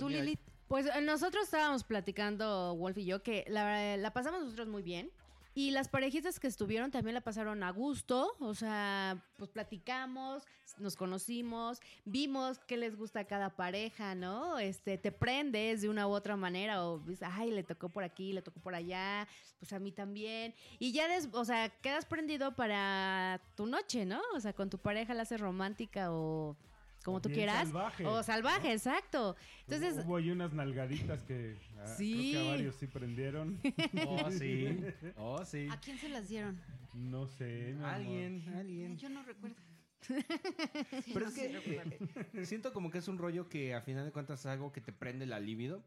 [0.01, 0.41] ¿Tú, Lilith?
[0.69, 5.11] Pues eh, nosotros estábamos platicando, Wolf y yo, que la, la pasamos nosotros muy bien.
[5.53, 10.45] Y las parejitas que estuvieron también la pasaron a gusto, o sea, pues platicamos,
[10.79, 14.61] nos conocimos, vimos qué les gusta a cada pareja, ¿no?
[14.61, 18.33] Este, te prendes de una u otra manera o dices, ay, le tocó por aquí,
[18.33, 19.27] le tocó por allá,
[19.59, 20.55] pues a mí también.
[20.79, 24.21] Y ya, des- o sea, quedas prendido para tu noche, ¿no?
[24.37, 26.57] O sea, con tu pareja la haces romántica o
[27.05, 27.65] como O tú bien quieras.
[27.69, 28.75] salvaje, o salvaje, ¿no?
[28.75, 29.37] exacto.
[29.67, 32.31] Entonces, Hubo ahí unas nalgaditas que ah, Sí.
[32.33, 33.61] creo que a varios sí prendieron.
[34.09, 34.79] Oh, sí.
[35.17, 35.69] Oh, sí.
[35.71, 36.61] ¿A quién se las dieron?
[36.95, 37.87] No sé, mi amor.
[37.87, 38.97] Alguien, alguien.
[38.99, 39.57] Yo no recuerdo.
[40.01, 40.15] Sí,
[41.15, 42.45] Pero no, es sí que recuerdo.
[42.45, 44.93] siento como que es un rollo que a final de cuentas es algo que te
[44.93, 45.83] prende la libido.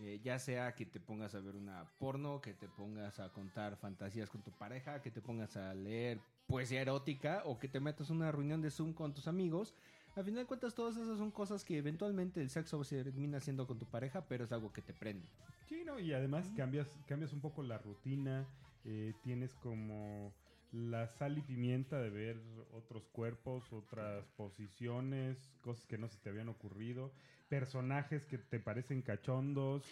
[0.00, 3.76] Eh, ya sea que te pongas a ver una porno, que te pongas a contar
[3.76, 8.08] fantasías con tu pareja, que te pongas a leer poesía erótica o que te metas
[8.10, 9.74] a una reunión de Zoom con tus amigos.
[10.16, 13.66] A final de cuentas todas esas son cosas que eventualmente el sexo se termina haciendo
[13.66, 15.28] con tu pareja, pero es algo que te prende.
[15.68, 15.98] Sí, ¿no?
[16.00, 18.46] Y además cambias, cambias un poco la rutina,
[18.84, 20.34] eh, tienes como
[20.72, 22.40] la sal y pimienta de ver
[22.72, 27.12] otros cuerpos, otras posiciones, cosas que no se te habían ocurrido,
[27.48, 29.84] personajes que te parecen cachondos,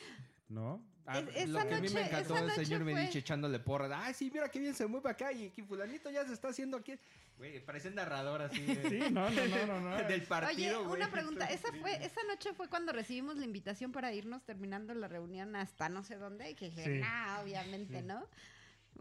[0.49, 0.85] ¿no?
[1.09, 4.05] Ah, Es- lo que a mí me encantó el señor fue- Medici echándole porra.
[4.05, 6.77] Ay, sí, mira qué bien se mueve acá y que fulanito ya se está haciendo
[6.79, 6.99] aquí.
[7.39, 8.61] Güey, parece narrador así.
[8.63, 9.97] de- Sí, no, no, no, no, no.
[10.09, 11.01] Del Oye, partido, güey.
[11.01, 11.47] una pregunta.
[11.47, 15.89] Esa fue, esa noche fue cuando recibimos la invitación para irnos terminando la reunión hasta
[15.89, 16.51] no sé dónde.
[16.51, 16.99] Y que dije, Sí.
[17.01, 18.07] nah, obviamente, Sí.
[18.07, 18.27] ¿no?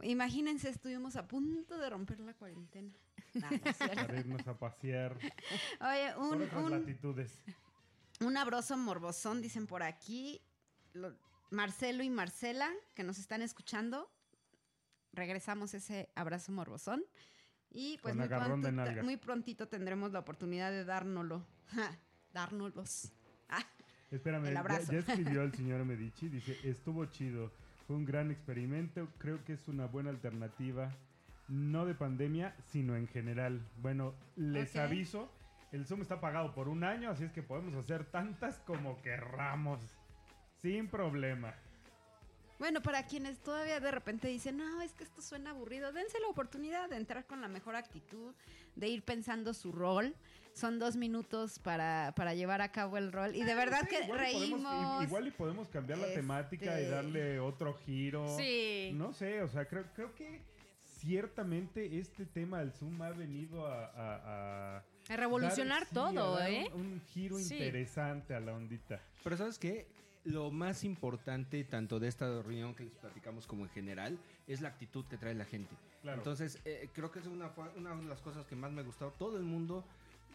[0.04, 2.92] Imagínense, estuvimos a punto de romper la cuarentena.
[4.10, 7.42] Para irnos a pasear Oye, por un, otras un, latitudes.
[8.20, 10.42] un abrazo morbosón, dicen por aquí.
[10.94, 11.16] Lo-
[11.52, 14.10] Marcelo y Marcela, que nos están escuchando.
[15.14, 17.04] Regresamos ese abrazo morbosón.
[17.70, 19.04] Y pues muy, nalga.
[19.04, 21.46] muy prontito tendremos la oportunidad de dárnoslo.
[21.68, 21.98] Ja,
[22.34, 23.12] dárnoslos.
[23.50, 23.66] Ah,
[24.12, 24.92] Espérame, El ya, abrazo.
[24.94, 27.52] ya escribió el señor Medici, dice, estuvo chido,
[27.88, 30.96] fue un gran experimento, creo que es una buena alternativa,
[31.48, 33.68] no de pandemia, sino en general.
[33.78, 35.30] Bueno, les aviso,
[35.72, 39.80] el Zoom está pagado por un año, así es que podemos hacer tantas como querramos,
[40.66, 41.54] sin problema.
[42.58, 46.28] Bueno, para quienes todavía de repente dicen, no, es que esto suena aburrido, dense la
[46.28, 48.34] oportunidad de entrar con la mejor actitud,
[48.76, 50.16] de ir pensando su rol.
[50.54, 53.36] Son dos minutos para, para llevar a cabo el rol.
[53.36, 54.62] Y de verdad Sí, que igual y reímos.
[54.62, 58.36] podemos- igual y podemos cambiar la este- temática y darle otro giro.
[58.38, 58.92] Sí.
[58.96, 60.42] No sé, o sea, creo, creo que
[61.00, 63.86] ciertamente este tema del Zoom ha venido a...
[63.88, 66.72] a- a A revolucionar dar- sí, todo, a dar ¿eh?
[66.74, 67.54] Un, un giro Sí.
[67.54, 69.02] interesante a la ondita.
[69.24, 69.88] Pero ¿sabes qué?
[70.26, 74.70] Lo más importante, tanto de esta reunión que les platicamos como en general, es la
[74.70, 75.76] actitud que trae la gente.
[76.02, 76.18] Claro.
[76.18, 79.12] Entonces, eh, creo que es una, de las cosas que más me gustó.
[79.12, 79.84] Todo el mundo,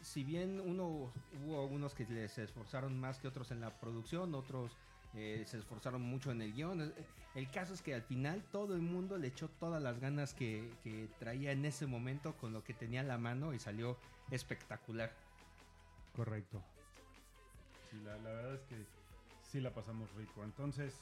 [0.01, 1.11] si bien uno
[1.45, 4.77] hubo unos que les esforzaron más que otros en la producción, otros
[5.15, 6.83] eh, se esforzaron mucho en el guion.
[6.83, 6.93] eh,
[7.35, 10.71] El caso es que al final todo el mundo le echó todas las ganas que,
[10.85, 13.97] que traía en ese momento con lo que tenía a la mano y salió
[14.31, 15.13] espectacular.
[16.15, 16.63] Correcto.
[17.91, 19.00] Sí, la, la verdad es que
[19.51, 20.45] sí la pasamos rico.
[20.45, 20.95] Entonces,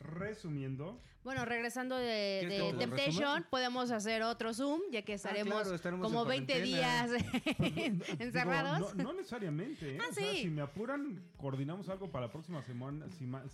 [0.00, 5.02] resumiendo, Bueno, regresando de, ¿Quieres de que te lo Temptation, podemos hacer otro Zoom, ya
[5.02, 7.10] que estaremos, claro, estaremos como en 20 días
[8.18, 8.78] encerrados.
[8.78, 9.96] digo, no, no necesariamente.
[9.96, 9.98] ¿eh?
[10.00, 10.42] Ah, O sea, sí.
[10.42, 13.06] si me apuran, coordinamos algo para la próxima semana.
[13.10, 13.44] si ma-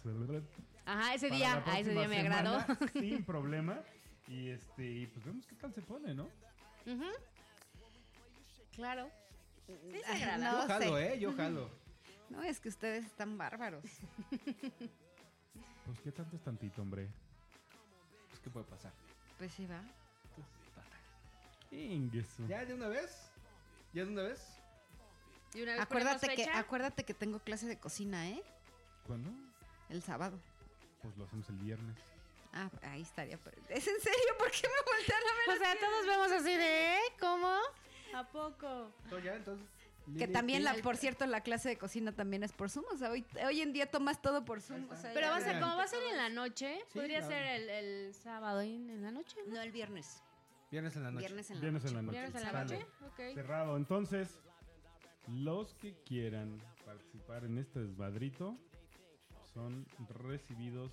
[0.87, 2.65] Ajá, ese para día, a ese día me agradó.
[2.93, 3.81] Sin problema.
[4.29, 6.29] Y este, pues vemos qué tal se pone, ¿no?
[8.75, 9.09] Claro.
[9.67, 10.53] Sí se Ay, agrada.
[10.53, 11.15] no Yo jalo, sé.
[11.15, 11.19] ¿eh?
[11.21, 11.71] Yo jalo.
[12.35, 13.85] No, es que ustedes están bárbaros.
[15.87, 17.09] Pues qué tanto es tantito, hombre.
[18.29, 18.93] Pues, ¿Qué puede pasar?
[19.39, 19.81] Pues sí, va.
[21.71, 22.47] Ingueso.
[22.49, 23.31] ¿Ya de una vez?
[23.93, 24.41] ¿Ya de una vez?
[25.55, 28.43] Y una vez ponemos Acuérdate que, fecha, acuérdate que tengo clase de cocina, ¿eh?
[29.07, 29.31] ¿Cuándo?
[29.89, 30.39] El sábado.
[31.03, 31.97] pues lo hacemos el viernes.
[32.53, 33.37] Ah, ahí estaría.
[33.39, 34.39] pero- ¿Es en serio?
[34.39, 35.57] ¿Por qué me voltean a ver?
[35.57, 37.01] O sea, todos vemos así de, ¿eh?
[37.21, 37.59] ¿Cómo?
[38.15, 38.91] ¿A poco?
[39.23, 39.67] Ya, entonces,
[40.19, 42.85] Que también, la, por cierto, la clase de cocina también es por Zoom.
[42.93, 44.87] O sea, hoy, hoy en día tomas todo por Zoom.
[44.91, 47.23] O sea, Pero ya- va a como va a ser en la noche, Sí, podría
[47.23, 49.37] ser el, el sábado en, la noche.
[49.47, 49.55] ¿no?
[49.55, 50.23] No, el viernes.
[50.71, 51.27] Viernes en la noche.
[51.27, 51.89] Viernes en la Viernes noche.
[51.91, 52.19] en la noche.
[52.19, 53.35] ¿Viernes en la noche?
[53.35, 53.77] Cerrado.
[53.77, 54.39] Entonces,
[55.29, 58.59] los que quieran participar en este desmadrito
[59.53, 60.93] son recibidos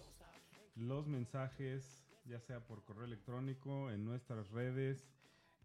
[0.75, 5.05] los mensajes, ya sea por correo electrónico, en nuestras redes,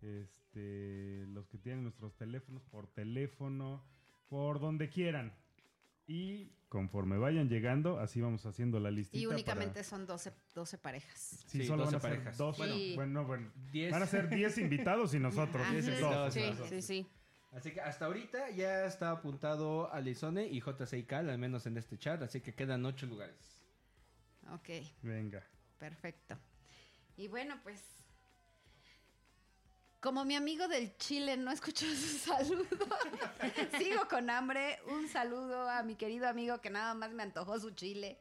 [0.03, 3.85] este, los que tienen nuestros teléfonos, por teléfono,
[4.29, 5.33] por donde quieran.
[6.07, 9.19] Y conforme vayan llegando, así vamos haciendo la listita.
[9.19, 11.45] Y únicamente para- son 12, 12 parejas.
[11.47, 12.39] Sí, Sí, solo 12 van a ser parejas.
[12.39, 12.59] 12.
[12.59, 12.93] Bueno, Sí.
[12.95, 13.53] bueno, bueno.
[13.73, 13.93] Diez.
[13.93, 15.63] Van a ser 10 invitados y nosotros.
[15.63, 15.73] Ajá.
[15.73, 15.95] Diez Dos.
[16.01, 16.35] invitados.
[16.35, 17.07] Sí, sí, sí.
[17.53, 22.21] Así que hasta ahorita ya está apuntado Alizone y JCK, al menos en este chat,
[22.23, 23.65] así que quedan ocho lugares.
[24.53, 24.69] Ok,
[25.03, 25.43] Venga.
[25.79, 26.37] perfecto.
[27.17, 27.83] Y bueno, pues.
[30.01, 32.67] Como mi amigo del Chile no escuchó su saludo,
[33.79, 34.79] sigo con hambre.
[34.87, 38.19] Un saludo a mi querido amigo que nada más me antojó su chile.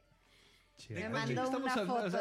[0.88, 1.08] Me Chale.
[1.08, 2.18] mandó una foto.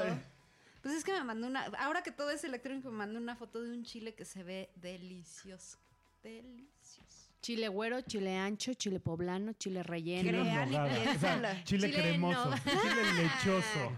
[0.81, 1.65] Pues es que me mandó una.
[1.79, 4.69] Ahora que todo es electrónico, me mandó una foto de un chile que se ve
[4.75, 5.77] delicioso.
[6.21, 7.24] Delicioso.
[7.45, 10.31] Chile güero, chile ancho, chile poblano, chile relleno.
[10.31, 10.75] Crean y.
[10.75, 12.49] O sea, chile, Chile cremoso.
[12.49, 12.57] no.
[12.57, 13.91] Chile lechoso.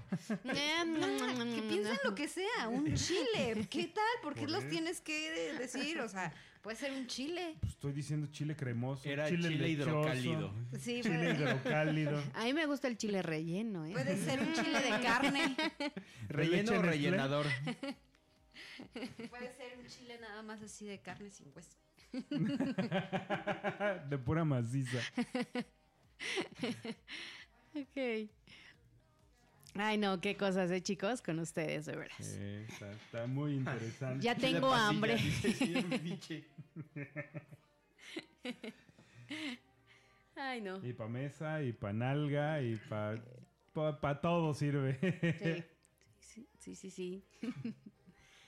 [1.55, 3.65] Que piensen lo que sea, un chile.
[3.69, 4.03] ¿Qué tal?
[4.21, 6.01] ¿Por qué Por los tienes que decir?
[6.01, 7.55] O sea, puede ser un chile.
[7.61, 9.07] Pues estoy diciendo chile cremoso.
[9.07, 10.53] Era chile, chile, lechoso, hidrocálido.
[10.77, 12.23] Sí, Chile puede, hidrocálido.
[12.33, 13.93] A mí me gusta el chile relleno, ¿eh?
[13.93, 15.55] puede ser un chile de carne.
[16.27, 17.45] Relleno o rellenador.
[19.29, 21.77] Puede ser un chile nada más así de carne sin hueso.
[24.09, 24.99] De pura maciza.
[27.75, 28.29] Ok.
[29.75, 31.21] Ay, no, qué cosas, ¿eh, chicos?
[31.21, 32.37] Con ustedes, de veras.
[32.39, 34.23] Eh, está, está muy interesante.
[34.25, 35.15] Ya tengo pasilla, hambre.
[35.17, 36.47] dice.
[40.35, 40.83] Ay, no.
[40.83, 43.21] Y pa' mesa, y pa' nalga, y pa',
[43.73, 44.97] pa, pa todo sirve.
[46.19, 47.23] Sí, sí, sí, sí.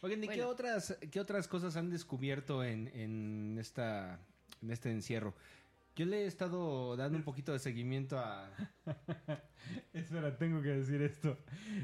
[0.02, 4.20] Oigan, ¿y qué otras, qué otras cosas han descubierto en, en, esta,
[4.62, 5.36] en este encierro?
[5.96, 8.50] Yo le he estado dando un poquito de seguimiento a...
[9.94, 11.38] Espera, tengo que decir esto.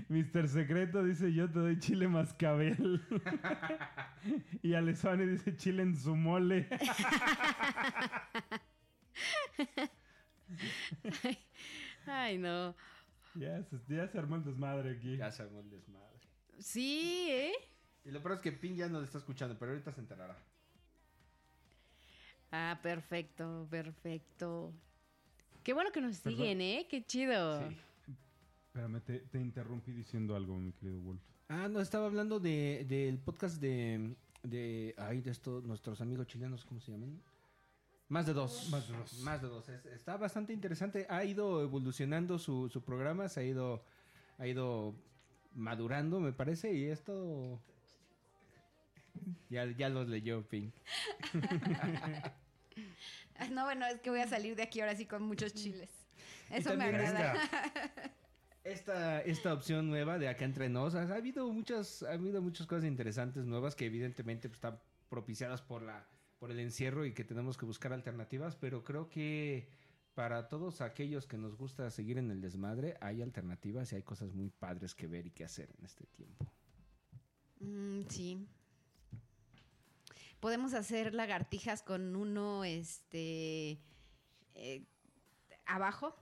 [0.08, 0.48] Mr.
[0.48, 3.02] Secreto dice, yo te doy chile mascabel.
[4.64, 6.70] y Alessone dice, chile en su mole.
[12.06, 12.74] Ay, no.
[13.34, 15.18] ya, se, ya se armó el desmadre aquí.
[15.18, 16.22] Ya se armó el desmadre.
[16.60, 17.52] Sí, ¿eh?
[18.06, 20.38] Y lo peor es que Pin ya no le está escuchando, pero ahorita se enterará.
[22.52, 24.72] Ah, perfecto, perfecto.
[25.64, 26.38] Qué bueno que nos Perdón.
[26.38, 26.88] siguen, ¿eh?
[26.90, 27.68] Qué chido.
[27.68, 27.76] Sí.
[28.68, 31.22] Espérame, te, te interrumpí diciendo algo, mi querido Wolf.
[31.50, 34.94] Ah, no, estaba hablando de, del podcast de, de...
[34.98, 37.20] Ay, de estos, nuestros amigos chilenos, ¿cómo se llaman?
[38.10, 38.70] Más de dos.
[38.70, 39.20] Más de dos.
[39.22, 39.68] Más de dos.
[39.70, 41.08] Es- está bastante interesante.
[41.10, 43.84] Ha ido evolucionando su, su programa, se ha ido,
[44.38, 44.94] ha ido
[45.56, 47.60] madurando, me parece, y esto...
[49.50, 50.74] Ya, ya los leyó Pink.
[53.52, 55.90] No, bueno, es que voy a salir de aquí ahora sí con muchos chiles.
[56.50, 57.36] Eso me agrada.
[58.64, 62.86] Esta, esta opción nueva de acá entre nos, ha habido muchas, ha habido muchas cosas
[62.86, 66.08] interesantes nuevas que evidentemente pues, están propiciadas por la,
[66.40, 69.70] por el encierro y que tenemos que buscar alternativas, pero creo que
[70.16, 74.34] para todos aquellos que nos gusta seguir en el desmadre, hay alternativas y hay cosas
[74.34, 76.52] muy padres que ver y que hacer en este tiempo.
[77.60, 78.48] Mm, sí.
[80.46, 83.82] Podemos hacer lagartijas con uno, este,
[84.54, 84.86] eh,
[85.66, 86.16] abajo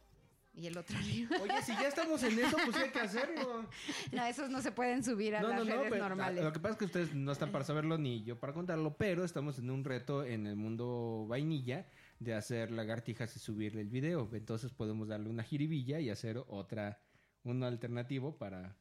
[0.53, 1.35] y el otro arriba.
[1.41, 3.67] Oye, si ya estamos en eso, pues hay que hacerlo.
[4.13, 6.41] No, esos no se pueden subir a No, las no, no, redes pero normales.
[6.41, 9.25] lo que pasa es que ustedes no están para saberlo ni yo para contarlo, pero
[9.25, 11.85] estamos en un reto en el mundo vainilla
[12.19, 14.29] de hacer lagartijas y subirle el video.
[14.31, 17.01] Entonces podemos darle una jiribilla y hacer otra,
[17.43, 18.77] un alternativo para...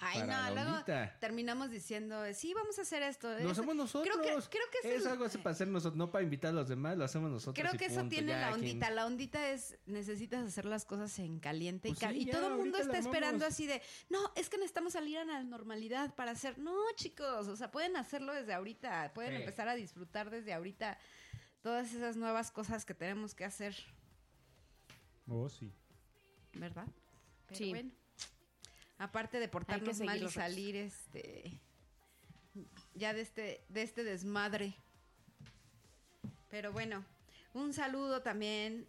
[0.00, 1.16] Ay, para la no, luego ondita.
[1.20, 3.28] terminamos diciendo, sí, vamos a hacer esto.
[3.30, 4.16] Lo Es- hacemos nosotros.
[4.20, 6.52] Creo que, creo que es el- algo así para hacer nosotros, no para invitar a
[6.52, 7.54] los demás, lo hacemos nosotros.
[7.66, 8.10] Creo que eso punto.
[8.10, 8.90] tiene Ya, la quien- ondita.
[8.90, 11.88] La ondita es, necesitas hacer las cosas en caliente.
[11.88, 13.80] Pues y, ca- sí, y todo el mundo está esperando así de,
[14.10, 16.58] no, es que necesitamos salir a la normalidad para hacer.
[16.58, 19.12] No, chicos, o sea, pueden hacerlo desde ahorita.
[19.14, 19.40] Pueden Sí.
[19.42, 20.98] empezar a disfrutar desde ahorita
[21.62, 23.74] todas esas nuevas cosas que tenemos que hacer,
[25.28, 25.72] Oh, sí.
[26.52, 26.86] ¿verdad?
[27.46, 27.70] Pero Sí.
[27.70, 27.90] bueno.
[28.98, 31.60] Aparte de portarnos mal y salir este
[32.94, 34.76] ya de este de este desmadre.
[36.48, 37.04] Pero bueno,
[37.52, 38.86] un saludo también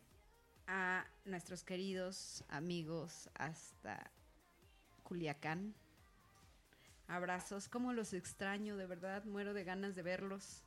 [0.68, 4.12] a nuestros queridos amigos hasta
[5.04, 5.74] Culiacán.
[7.08, 10.64] Abrazos, como los extraño, de verdad, muero de ganas de verlos.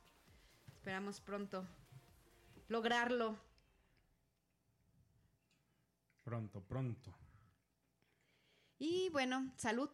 [0.73, 1.65] Esperamos pronto
[2.69, 3.37] lograrlo.
[6.23, 7.13] Pronto, pronto.
[8.79, 9.89] Y bueno, salud.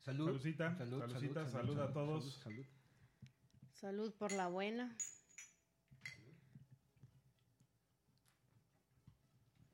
[0.00, 0.26] Salud.
[0.26, 2.34] Saludcita, saludcita, salud a todos.
[2.34, 2.66] salud.
[3.72, 4.96] Salud por la buena.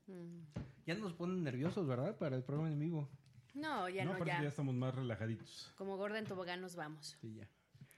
[0.07, 0.41] Mm.
[0.85, 2.17] Ya nos ponen nerviosos, ¿verdad?
[2.17, 3.09] Para el programa en vivo.
[3.55, 4.37] No, ya no, no, parece ya.
[4.37, 5.73] que ya estamos más relajaditos.
[5.75, 7.17] Como gorda en tobogán nos vamos.
[7.19, 7.47] Sí, ya.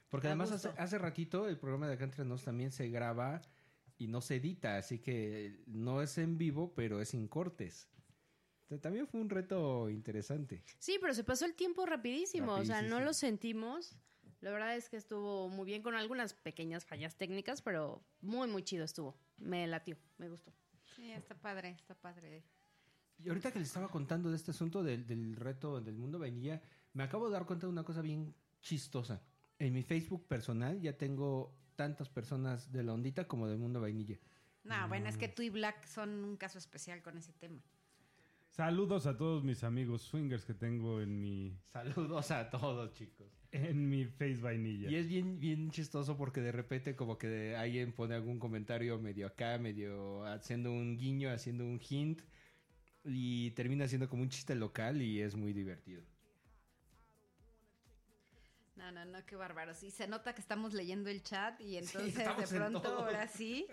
[0.09, 3.41] Porque además hace, hace ratito el programa de Acá Entre Nos también se graba
[3.97, 7.87] y no se edita, así que no es en vivo, pero es sin cortes.
[8.73, 10.63] Sea, También fue un reto interesante.
[10.79, 13.05] Sí, pero se pasó el tiempo rapidísimo, o sea, no Rapidísimo.
[13.05, 13.97] lo sentimos.
[14.41, 18.63] La verdad es que estuvo muy bien con algunas pequeñas fallas técnicas, pero muy, muy
[18.63, 19.15] chido estuvo.
[19.37, 20.51] Me latió, me gustó.
[20.95, 22.43] Sí, está padre, está padre.
[23.23, 26.61] Y ahorita que les estaba contando de este asunto del, del reto del mundo vainilla,
[26.91, 29.21] me acabo de dar cuenta de una cosa bien chistosa.
[29.59, 34.19] En mi Facebook personal ya tengo tantas personas de la ondita como del mundo vainilla.
[34.63, 37.61] No, bueno, es que tú y Black son un caso especial con ese tema.
[38.55, 43.27] Saludos a todos mis amigos swingers que tengo en mi Saludos a todos, chicos.
[43.51, 44.91] en mi Face Vainilla.
[44.91, 49.25] Y es bien, bien chistoso porque de repente como que alguien pone algún comentario medio
[49.25, 52.21] acá, medio haciendo un guiño, haciendo un hint
[53.03, 56.03] y termina siendo como un chiste local y es muy divertido.
[58.75, 59.73] No, no, no, qué bárbaro.
[59.73, 62.99] Sí, se nota que estamos leyendo el chat y entonces de en pronto todo.
[63.05, 63.65] ahora sí.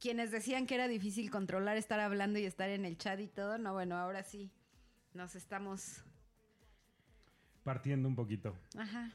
[0.00, 3.58] Quienes decían que era difícil controlar estar hablando y estar en el chat y todo,
[3.58, 4.50] no, bueno, ahora sí.
[5.14, 6.02] Nos estamos,
[7.64, 8.54] Partiendo un poquito.
[8.78, 9.10] ajá,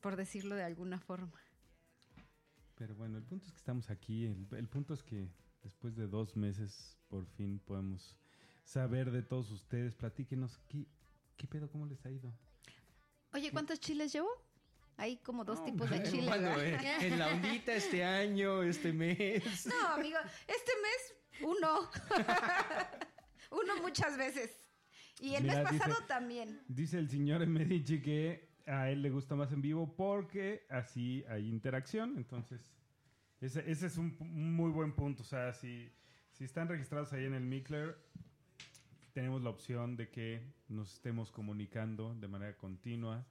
[0.00, 1.40] por decirlo de alguna forma.
[2.76, 4.26] Pero bueno, el punto es que estamos aquí.
[4.26, 5.28] El, el punto es que
[5.62, 8.16] después de dos meses por fin podemos
[8.64, 9.94] saber de todos ustedes.
[9.94, 10.86] Platíquenos qué,
[11.36, 12.32] qué pedo, cómo les ha ido.
[13.34, 14.30] Oye, ¿cuántos chiles llevo?
[14.96, 16.84] Hay como dos tipos de chile, bueno, ¿verdad?
[16.84, 19.66] eh, en la ondita este año, este mes.
[19.66, 21.90] No, amigo, este mes uno.
[23.50, 24.56] uno muchas veces.
[25.20, 26.60] Y el Mira, mes pasado dice- también.
[26.68, 31.48] Dice el señor Medici que a él le gusta más en vivo porque así hay
[31.48, 32.14] interacción.
[32.16, 32.60] Entonces,
[33.40, 35.22] ese, ese es un, muy buen punto.
[35.22, 35.90] O sea, si,
[36.32, 37.96] si están registrados ahí en el Mikler,
[39.12, 43.26] tenemos la opción de que nos estemos comunicando de manera continua.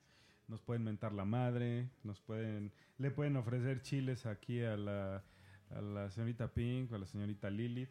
[0.50, 5.24] Nos pueden mentar la madre, nos pueden, le pueden ofrecer chiles aquí a la,
[5.70, 7.90] a la señorita Pink o a la señorita Lilith.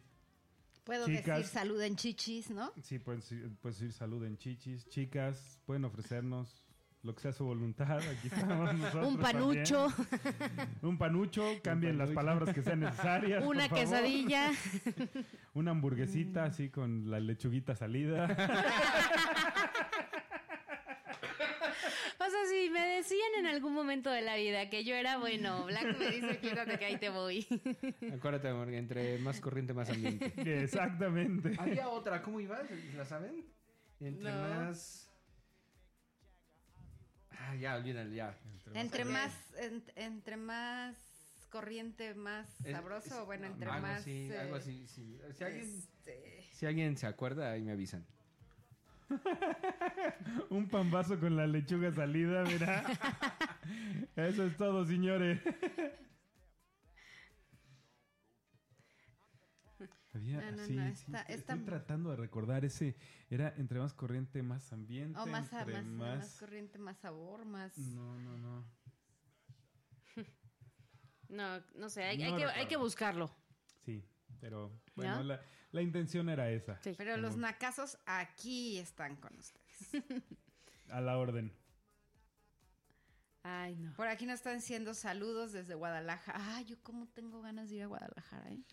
[0.83, 1.37] Puedo Chicas.
[1.37, 2.71] decir salud en chichis, ¿no?
[2.83, 4.87] Sí, pueden decir, pueden decir salud en chichis.
[4.89, 6.65] Chicas, pueden ofrecernos
[7.01, 7.99] lo que sea su voluntad.
[7.99, 10.69] Aquí estamos nosotros Un panucho, también.
[10.81, 11.43] Un panucho.
[11.63, 12.15] Cambien las panucho.
[12.15, 13.41] palabras que sean necesarias.
[13.43, 13.83] por una favor.
[13.85, 14.51] quesadilla.
[15.53, 18.27] Una hamburguesita así con la lechuguita salida.
[22.21, 25.65] O sea, si me decían en algún momento de la vida que yo era bueno,
[25.65, 27.47] Black me dice, quítate que ahí te voy.
[28.13, 30.31] Acuérdate, amor, entre más corriente, más ambiente.
[30.63, 31.53] Exactamente.
[31.57, 32.61] Había otra, ¿cómo iba?
[32.95, 33.43] ¿La saben?
[33.99, 34.37] Entre No.
[34.39, 35.09] más...
[37.31, 38.37] Ah, ya, olvídalo, ya.
[38.75, 40.95] Entre más, en- entre más
[41.49, 44.01] corriente, más Es- sabroso, es- bueno, entre algo más...
[44.01, 45.19] así, algo eh, así, sí.
[45.35, 48.05] Si alguien, este, si alguien se acuerda, ahí me avisan.
[50.49, 52.83] Un pambazo con la lechuga salida, mira.
[54.15, 55.41] Eso es todo, señores.
[60.13, 62.95] Había, No, no, sí, no, sí, está- estoy está- tratando de recordar ese.
[63.29, 65.19] Era entre más corriente, más ambiente.
[65.19, 67.77] o más, a- entre más, más corriente, más sabor, más...
[67.77, 68.65] No, no, no.
[71.29, 73.29] No, no sé, hay, No hay que, hay que buscarlo.
[73.85, 74.03] Sí,
[74.41, 75.39] pero bueno, la,
[75.71, 76.79] la intención era esa.
[76.81, 76.93] Sí.
[76.97, 80.03] Pero los Como nacasos aquí están con ustedes.
[80.89, 81.53] A la orden.
[83.43, 83.93] Ay, no.
[83.93, 86.55] Por aquí nos están diciendo saludos desde Guadalajara.
[86.55, 88.63] Ay, yo cómo tengo ganas de ir a Guadalajara, ¿eh?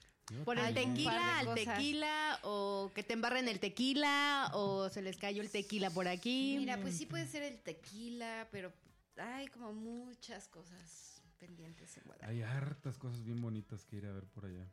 [0.45, 5.41] Por el tequila, al tequila, o que te embarren el tequila, o se les cayó
[5.41, 6.57] el tequila por aquí.
[6.59, 8.73] Mira, pues sí puede ser el tequila, pero
[9.19, 12.33] hay como muchas cosas pendientes en Guadalajara.
[12.33, 14.67] Hay hartas cosas bien bonitas que ir a ver por allá.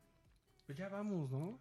[0.66, 1.60] Pues ya vamos, ¿no?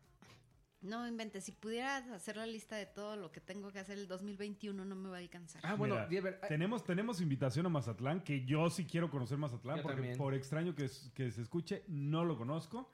[0.83, 4.09] No inventes, si pudieras hacer la lista de todo lo que tengo que hacer el
[4.09, 5.63] 2021 no me va a alcanzar.
[5.65, 9.77] Ah, bueno, Mira, ah, tenemos, tenemos invitación a Mazatlán, que yo sí quiero conocer Mazatlán,
[9.77, 10.19] Yo porque también.
[10.19, 12.91] por extraño que, que se escuche, no lo conozco.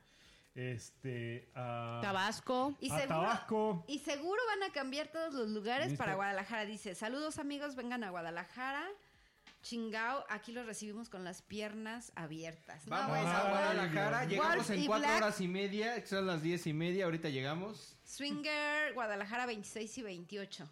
[0.54, 1.50] Este.
[1.54, 2.74] a- Tabasco.
[2.80, 3.84] Y a seguro, Tabasco.
[3.88, 6.02] y seguro van a cambiar todos los lugares Listo.
[6.02, 6.64] para Guadalajara.
[6.66, 8.84] Dice, saludos amigos, vengan a Guadalajara.
[9.68, 12.86] Chingao, aquí los recibimos con las piernas abiertas.
[12.86, 15.22] No, Vamos bueno, a Guadalajara, llegamos en cuatro Black.
[15.22, 17.98] horas y media, son las diez y media, ahorita llegamos.
[18.02, 20.70] Swinger, Guadalajara 26 y 28.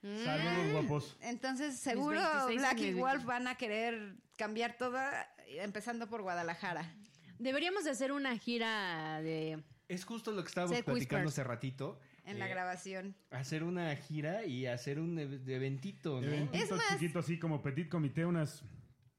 [0.00, 1.16] Saludos, guapos.
[1.20, 6.94] Entonces, seguro 26 Black y Wolf van a querer cambiar toda, empezando por Guadalajara.
[7.38, 9.62] Deberíamos de hacer una gira de...
[9.86, 11.26] Es justo lo que estábamos platicando Whispers.
[11.26, 12.00] hace ratito.
[12.24, 13.14] En la eh, grabación.
[13.30, 16.26] Hacer una gira y hacer un ev- eventito, ¿no?
[16.26, 18.62] Eventito Es más- chiquito, así como petit comité, unas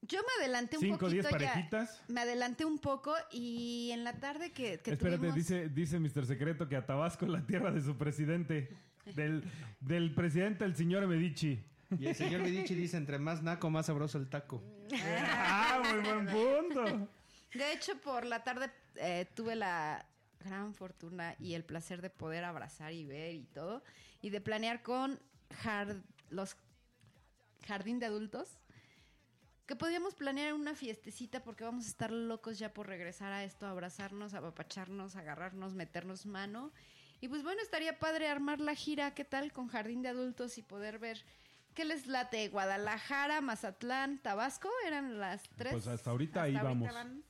[0.02, 1.50] Yo me adelanté un 5 o 10 poquito ya.
[1.52, 2.02] parejitas.
[2.08, 5.34] Me adelanté un poco y en la tarde que, que Espérate, tuvimos...
[5.36, 6.26] dice, dice Mr.
[6.26, 8.68] Secreto que a Tabasco es la tierra de su presidente.
[9.14, 9.44] Del,
[9.80, 11.62] del presidente, el señor Medici.
[12.00, 14.60] Y el señor Medici dice, entre más naco, más sabroso el taco.
[15.04, 17.08] ¡Ah, muy buen punto!
[17.54, 20.04] De hecho, por la tarde eh, tuve la
[20.40, 23.82] gran fortuna y el placer de poder abrazar y ver y todo.
[24.22, 25.20] Y de planear con
[25.62, 26.56] jar- los
[27.66, 28.58] jardín de adultos.
[29.66, 33.66] Que podíamos planear una fiestecita porque vamos a estar locos ya por regresar a esto,
[33.66, 36.72] abrazarnos, apapacharnos, agarrarnos, meternos mano.
[37.20, 39.52] Y pues bueno, estaría padre armar la gira, ¿qué tal?
[39.52, 41.24] Con jardín de adultos y poder ver
[41.74, 42.48] qué les late.
[42.48, 45.72] Guadalajara, Mazatlán, Tabasco, eran las tres.
[45.72, 46.92] Pues hasta ahorita ahí vamos.
[46.92, 47.24] van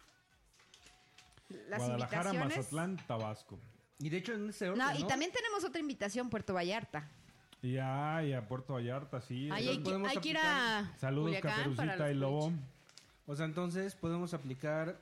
[1.68, 2.56] Las Guadalajara, invitaciones.
[2.58, 3.58] Mazatlán, Tabasco.
[3.98, 5.06] Y de hecho, en ese orden, No, y ¿no?
[5.06, 7.08] también tenemos otra invitación, Puerto Vallarta.
[7.62, 9.48] Y a, y a Puerto Vallarta, sí.
[9.52, 12.52] Ay, hay, que, podemos hay que ir a Saludos, Culiacán para Caperucita los y Lobo.
[13.26, 14.98] O sea, entonces podemos aplicar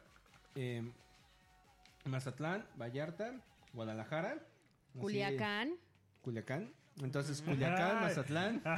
[0.55, 0.89] eh,
[2.05, 3.33] Mazatlán, Vallarta,
[3.73, 4.33] Guadalajara.
[4.93, 5.75] así, Culiacán.
[6.23, 6.73] Culiacán.
[7.03, 8.03] Entonces, Culiacán, Ay.
[8.05, 8.63] Mazatlán.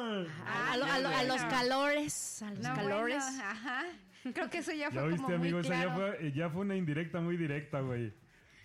[0.00, 2.42] Ah, a, lo- a lo- a los calores.
[2.42, 3.22] A los No, calores.
[3.24, 3.84] bueno, ajá.
[4.34, 6.76] Creo que eso ya fue Ya viste, como amigo, muy ya fue, ya fue una
[6.76, 8.12] indirecta muy directa, güey.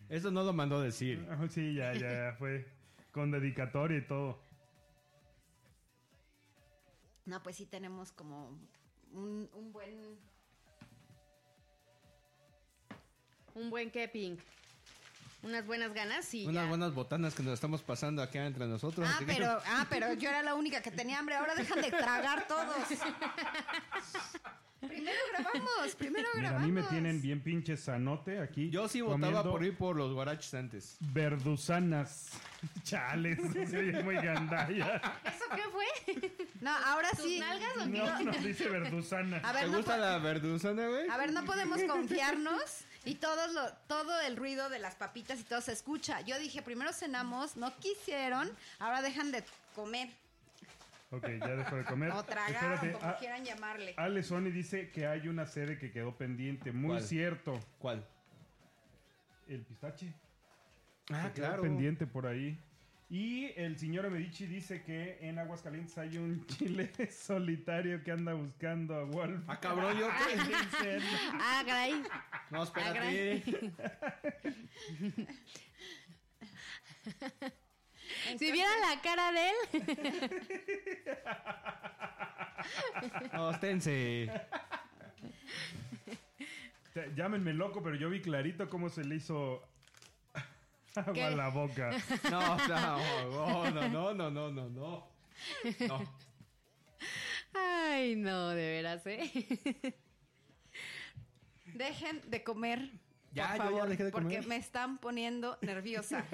[0.10, 1.26] Eso no lo mandó a decir.
[1.30, 2.68] Ah, Sí, ya, ya, ya fue.
[3.12, 4.40] Con dedicatoria y todo.
[7.26, 8.60] No, pues sí tenemos como
[9.14, 10.18] un, un buen...
[13.56, 14.38] Un buen keping.
[15.44, 16.70] Unas buenas ganas y Unas ya.
[16.70, 19.08] buenas botanas que nos estamos pasando acá entre nosotros.
[19.10, 21.36] Ah, pero, ah, pero yo era la única que tenía hambre.
[21.36, 22.76] Ahora dejan de tragar todos.
[24.88, 26.68] primero grabamos, primero Mira, a grabamos.
[26.68, 28.70] mí me tienen bien pinche sanote aquí.
[28.70, 30.98] Yo sí votaba por ir por los guaraches antes.
[31.00, 32.30] Verdusanas.
[32.84, 35.02] Chales, se oye muy gandalla.
[35.26, 36.32] ¿Eso qué fue?
[36.62, 37.40] No, ahora ¿Tus sí.
[37.40, 37.98] nalgas o qué?
[37.98, 39.38] No, no dice verdusana.
[39.44, 41.10] A ver, ¿Te no gusta la verduzana, güey?
[41.10, 42.62] A ver, no podemos confiarnos
[43.06, 46.22] y todo, lo, todo el ruido de las papitas y todo se escucha.
[46.22, 49.44] Yo dije, primero cenamos, no quisieron, ahora dejan de
[49.76, 50.10] comer
[51.14, 52.12] Ok, ya dejó de comer.
[52.16, 53.94] o tragar, Espérate, como ah, quieran llamarle.
[53.98, 56.72] Ale Sony dice que hay una sede que quedó pendiente.
[56.72, 57.04] Muy ¿Cuál?
[57.04, 57.60] cierto.
[57.78, 58.04] ¿Cuál?
[59.48, 60.12] El pistache.
[61.12, 62.58] Ah, Se quedó pendiente por ahí.
[63.12, 68.96] Y el señor Medici dice que en Aguascalientes hay un chile solitario que anda buscando
[68.96, 69.44] a Wolf.
[69.48, 71.00] Ah, cabrón, yo qué.
[71.34, 72.04] Ah, caray.
[72.50, 73.44] No, espérate.
[78.38, 79.56] Si vieran la cara de él.
[86.94, 89.64] Te- Llámenme loco, pero yo vi clarito cómo se le hizo
[90.96, 91.24] agua ¿Qué?
[91.24, 91.92] a la boca.
[92.30, 95.08] No, no, no, no, no, no, no, no.
[95.88, 96.14] No.
[97.54, 99.96] Ay, no, de veras, ¿eh?
[101.66, 102.92] Dejen de comer,
[103.32, 104.48] Ya, por yo ya dejé de porque comer.
[104.48, 106.26] me están poniendo nerviosa.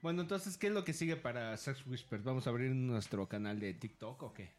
[0.00, 2.22] Bueno, entonces, ¿qué es lo que sigue para Sex Whispers?
[2.22, 4.52] ¿Vamos a abrir nuestro canal de TikTok o qué?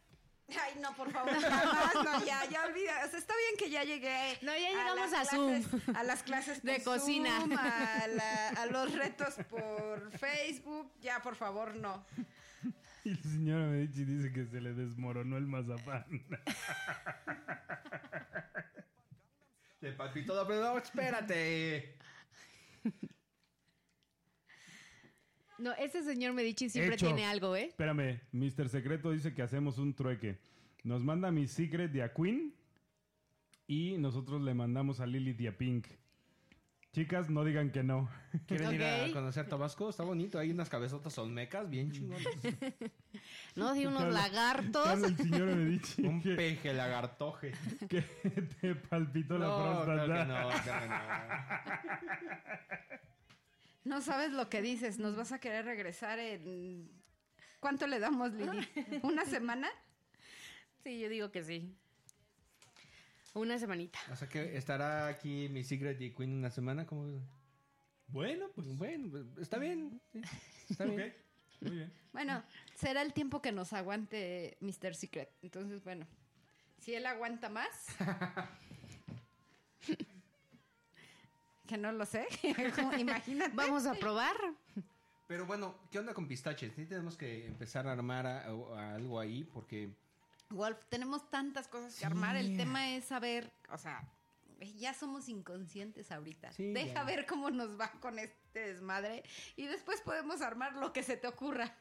[0.49, 3.05] Ay, no, por favor, jamás, no, ya, ya olvida.
[3.05, 4.37] O sea, está bien que ya llegué.
[4.41, 5.61] No, ya llegamos a Zoom.
[5.63, 7.39] clases- A las clases De cocina.
[7.41, 10.91] Zoom, a, la- a los retos por Facebook.
[11.01, 12.03] Ya, por favor, no.
[13.05, 16.05] Y el señor Medici dice que se le desmoronó el mazapán.
[19.81, 21.95] Le palpitó la pero no, espérate.
[25.59, 27.07] No, ese señor Medici siempre Hecho.
[27.07, 27.65] tiene algo, ¿eh?
[27.65, 28.69] Espérame, Mr.
[28.69, 30.39] Secreto dice que hacemos un trueque.
[30.83, 32.53] Nos manda mi secret de a Queen
[33.67, 35.87] y nosotros le mandamos a Lilith y a Pink.
[36.91, 38.09] Chicas, no digan que no.
[38.47, 39.89] ¿Quieren ir a conocer Tabasco?
[39.89, 40.39] Está bonito.
[40.39, 42.23] Hay unas cabezotas olmecas bien chingonas.
[43.55, 44.85] No, de unos lagartos.
[44.87, 47.51] Habla el señor Medici Un que, peje lagartoje.
[47.89, 48.01] que
[48.61, 50.05] te palpitó la No, próstata.
[50.05, 52.59] claro que no, claro que no.
[53.89, 54.99] No sabes lo que dices.
[54.99, 56.87] Nos vas a querer regresar en.
[57.59, 58.67] ¿Cuánto le damos, Lili?
[59.01, 59.67] ¿Una semana?
[60.83, 61.75] Sí, yo digo que sí.
[63.33, 63.97] Una semanita.
[64.11, 66.85] O sea que estará aquí mi Secret y Queen una semana.
[66.85, 67.19] ¿Cómo?
[68.09, 69.99] Bueno, pues bueno, pues, está bien.
[70.13, 70.21] sí,
[70.69, 71.01] está bien.
[71.01, 71.13] Ok,
[71.61, 71.91] muy bien.
[72.13, 72.43] Bueno,
[72.75, 74.93] será el tiempo que nos aguante Mr.
[74.93, 75.31] Secret.
[75.41, 76.05] Entonces, bueno,
[76.77, 77.87] si él aguanta más.
[81.69, 82.27] que no lo sé.
[82.97, 83.51] Imagínate.
[83.55, 84.35] Vamos a probar.
[85.27, 86.73] Pero bueno, ¿qué onda con pistaches?
[86.75, 89.89] Sí tenemos que empezar a armar a- a algo ahí porque...
[90.49, 92.35] Wolf, tenemos tantas cosas que armar.
[92.35, 94.01] El tema es saber, o sea,
[94.77, 96.51] ya somos inconscientes ahorita.
[96.53, 97.03] Sí, Deja ya.
[97.03, 99.21] ver cómo nos va con este desmadre
[99.55, 101.71] y después podemos armar lo que se te ocurra.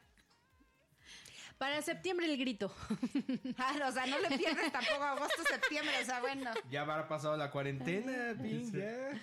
[1.57, 2.71] Para septiembre el grito.
[3.57, 6.51] Ah, o sea, no le pierdes tampoco agosto, septiembre, o sea, bueno.
[6.69, 9.19] Ya habrá pasado la cuarentena, Pin, ya.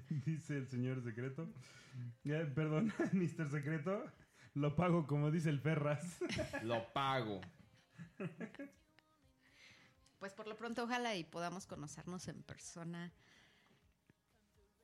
[0.26, 1.48] Dice el señor secreto.
[2.24, 3.50] Eh, perdón, Mr.
[3.50, 4.04] Secreto.
[4.54, 6.18] Lo pago como dice el Ferras.
[6.62, 7.40] Lo pago.
[10.18, 13.12] Pues por lo pronto, ojalá y podamos conocernos en persona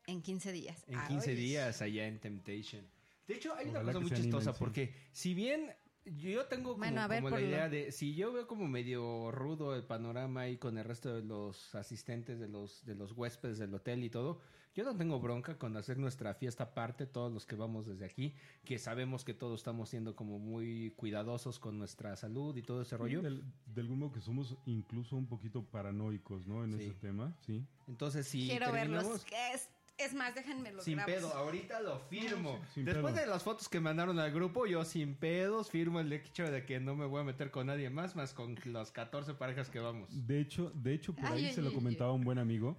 [0.07, 0.85] en 15 días.
[0.87, 2.87] En Ay, 15 días allá en Temptation.
[3.27, 4.59] De hecho, hay una cosa muy animen, chistosa sí.
[4.59, 5.75] porque si bien
[6.05, 8.47] yo tengo como, Bueno, a ver, como por la lo- idea de si yo veo
[8.47, 12.95] como medio rudo el panorama ahí con el resto de los asistentes de los de
[12.95, 14.41] los huéspedes del hotel y todo,
[14.75, 18.35] yo no tengo bronca con hacer nuestra fiesta aparte todos los que vamos desde aquí,
[18.65, 22.97] que sabemos que todos estamos siendo como muy cuidadosos con nuestra salud y todo ese
[22.97, 23.23] rollo.
[23.23, 23.43] Del,
[23.73, 26.65] de algún modo que somos incluso un poquito paranoicos, ¿no?
[26.65, 26.85] En Sí.
[26.87, 27.65] ese tema, sí.
[27.87, 29.25] Entonces, si Quiero verlos.
[29.55, 31.13] Es, es más, déjenme los Sin grabo.
[31.13, 32.61] pedo, ahorita lo firmo.
[32.75, 33.25] Sin Después pedo.
[33.25, 36.81] de las fotos que mandaron al grupo, yo sin pedos firmo el hecho de que
[36.81, 40.09] no me voy a meter con nadie más, más con las 14 parejas que vamos.
[40.27, 42.77] De hecho, de hecho por Ay, ahí ay, se lo ay, comentaba un buen amigo.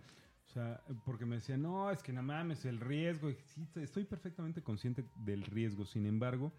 [0.47, 3.30] O sea, porque me decía, no, es que no mames, el riesgo.
[3.30, 5.86] Y sí, estoy perfectamente consciente del riesgo.
[5.86, 6.53] Sin embargo,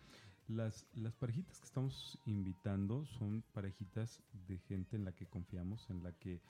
[0.48, 6.02] las, las parejitas que estamos invitando son parejitas de gente en la que confiamos, en
[6.02, 6.40] la que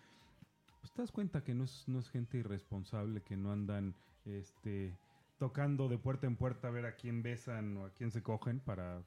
[0.86, 4.96] pues te das cuenta que no es, no es gente irresponsable, que no andan este,
[5.36, 8.60] tocando de puerta en puerta a ver a quién besan o a quién se cogen
[8.60, 9.02] para,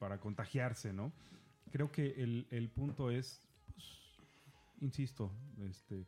[0.00, 1.12] para contagiarse, ¿no?
[1.70, 3.40] Creo que el, el punto es,
[3.72, 4.18] pues,
[4.80, 5.30] insisto,
[5.62, 6.04] este,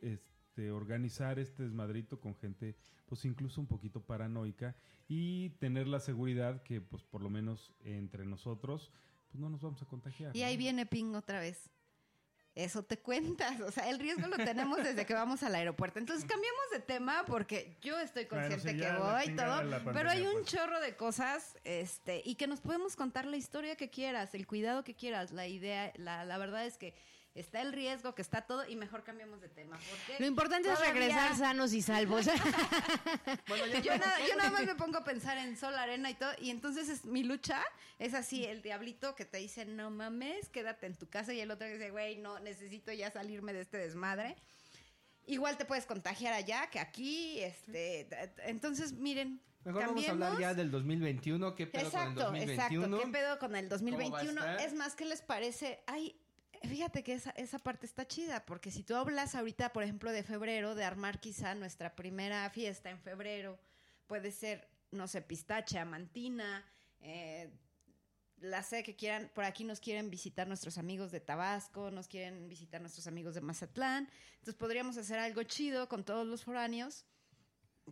[0.00, 2.76] este, organizar este desmadrito con gente,
[3.06, 4.76] pues incluso un poquito paranoica
[5.08, 8.92] y tener la seguridad que, pues por lo menos entre nosotros,
[9.28, 10.36] pues no nos vamos a contagiar.
[10.36, 10.46] Y ¿no?
[10.46, 11.68] ahí viene Ping otra vez.
[12.58, 13.60] Eso te cuentas.
[13.60, 16.00] O sea, el riesgo lo tenemos desde que vamos al aeropuerto.
[16.00, 19.92] Entonces cambiamos de tema porque yo estoy Bueno, consciente que voy y todo.
[19.92, 20.46] pero hay un pues.
[20.46, 24.82] chorro de cosas, este, y que nos podemos contar la historia que quieras, el cuidado
[24.82, 26.94] que quieras, la idea, la, la verdad es que
[27.40, 29.78] está el riesgo, que está todo, y mejor cambiamos de tema.
[29.90, 32.26] Porque Lo importante es regresar sanos y salvos.
[33.84, 36.32] yo, nada, yo nada más me pongo a pensar en sol, arena y todo.
[36.40, 37.62] Y entonces es, mi lucha
[37.98, 41.32] es así: el diablito que te dice, no mames, quédate en tu casa.
[41.32, 44.36] Y el otro que dice, güey, no, necesito ya salirme de este desmadre.
[45.26, 47.40] Igual te puedes contagiar allá que aquí.
[47.40, 48.08] este
[48.44, 49.40] Entonces, miren.
[49.64, 50.34] Mejor vamos a cambiemos.
[50.34, 51.54] hablar ya del 2021.
[51.54, 52.84] ¿Qué pedo Exacto, con el 2021?
[52.84, 53.04] exacto.
[53.04, 54.30] ¿Qué pedo con el 2021?
[54.30, 54.60] estar?
[54.62, 55.82] Es más, ¿qué les parece?
[55.86, 56.16] Ay,
[56.62, 60.22] fíjate que esa, esa parte está chida, porque si tú hablas ahorita, por ejemplo, de
[60.22, 63.58] febrero, de armar quizá nuestra primera fiesta en febrero,
[64.06, 66.64] puede ser, no sé, pistache, amantina,
[67.00, 67.50] eh,
[68.40, 72.48] la sé que quieran, por aquí nos quieren visitar nuestros amigos de Tabasco, nos quieren
[72.48, 77.04] visitar nuestros amigos de Mazatlán, entonces podríamos hacer algo chido con todos los foráneos,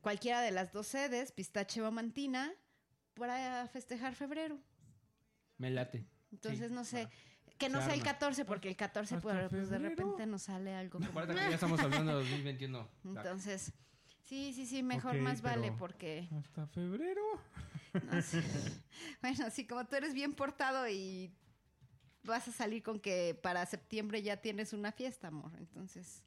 [0.02, 2.54] cualquiera de las dos sedes, pistache o amantina,
[3.14, 4.60] para festejar febrero.
[5.58, 6.06] Me late.
[6.30, 7.08] Entonces, Sí, no sé.
[7.59, 8.12] Que no Se sea el arma.
[8.12, 10.98] 14, porque el 14, Hasta pues, pues, de repente nos sale algo.
[10.98, 12.88] como- Acuérdate que ya estamos hablando de 2021.
[13.04, 13.72] Entonces,
[14.24, 17.22] sí, sí, sí, mejor más vale, porque, Hasta febrero.
[18.11, 18.42] no sé.
[19.22, 21.32] bueno, sí, como tú eres bien portado y
[22.24, 26.22] vas a salir con que para septiembre ya tienes una fiesta, amor, entonces,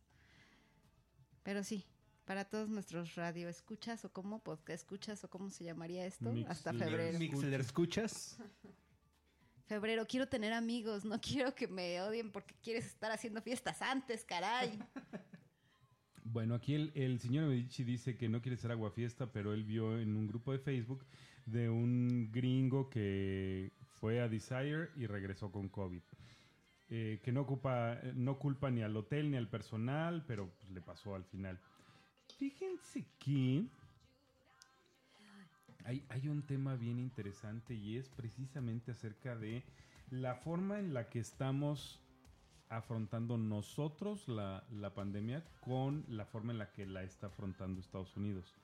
[1.43, 1.85] pero sí.
[2.25, 6.71] Para todos nuestros radio escuchas o como podcast escuchas o cómo se llamaría esto, hasta
[6.73, 7.17] febrero.
[7.17, 8.37] Mixler, ¿escuchas?
[9.69, 14.25] Febrero, quiero tener amigos, no quiero que me odien porque quieres estar haciendo fiestas antes,
[14.25, 14.77] caray.
[16.31, 19.97] Bueno, aquí el, el señor Medici dice que no quiere ser aguafiesta, pero él vio
[19.97, 21.03] en un grupo de Facebook
[21.47, 26.03] de un gringo que fue a Desire y regresó con COVID.
[26.91, 30.81] Eh, que no, ocupa, no culpa ni al hotel ni al personal, pero pues, le
[30.81, 31.59] pasó al final.
[32.37, 33.65] Fíjense que
[35.85, 39.63] hay, hay un tema bien interesante y es precisamente acerca de
[40.11, 41.99] la forma en la que estamos
[42.69, 48.15] afrontando nosotros la, la pandemia con la forma en la que la está afrontando Estados
[48.15, 48.55] Unidos.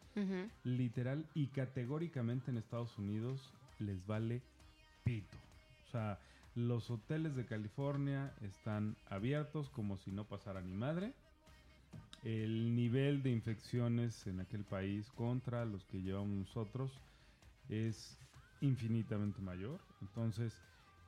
[0.63, 4.41] Literal y categóricamente en Estados Unidos les vale
[5.03, 5.35] pito.
[5.87, 6.19] O sea,
[6.55, 11.13] los hoteles de California están abiertos como si no pasara ni madre.
[12.25, 16.91] El nivel de infecciones en aquel país contra los que llevamos nosotros
[17.69, 18.17] es
[18.61, 19.79] infinitamente mayor.
[20.01, 20.59] Entonces,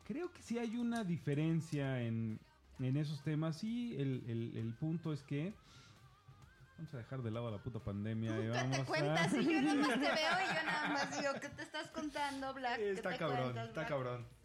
[0.05, 2.39] creo que sí hay una diferencia en,
[2.79, 5.53] en esos temas y el, el- el punto es que
[6.77, 8.85] Vamos a dejar de lado la puta pandemia y Nunca vamos te a...
[8.85, 11.87] cuentas y yo nada más te veo y yo nada más digo, ¿qué te estás
[11.89, 12.77] contando, Black?
[12.77, 13.89] ¿Qué Está te cabrón, cuentas, está Black?
[13.89, 14.36] cabrón.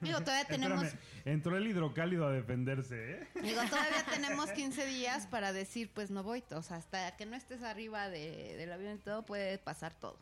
[0.00, 3.28] Digo, todavía tenemos, Espérame, entró el hidrocálido a defenderse, ¿eh?
[3.42, 6.44] digo, todavía tenemos 15 días para decir, pues no voy.
[6.52, 10.16] O sea, hasta que no estés arriba de- del avión y todo, puede pasar todo.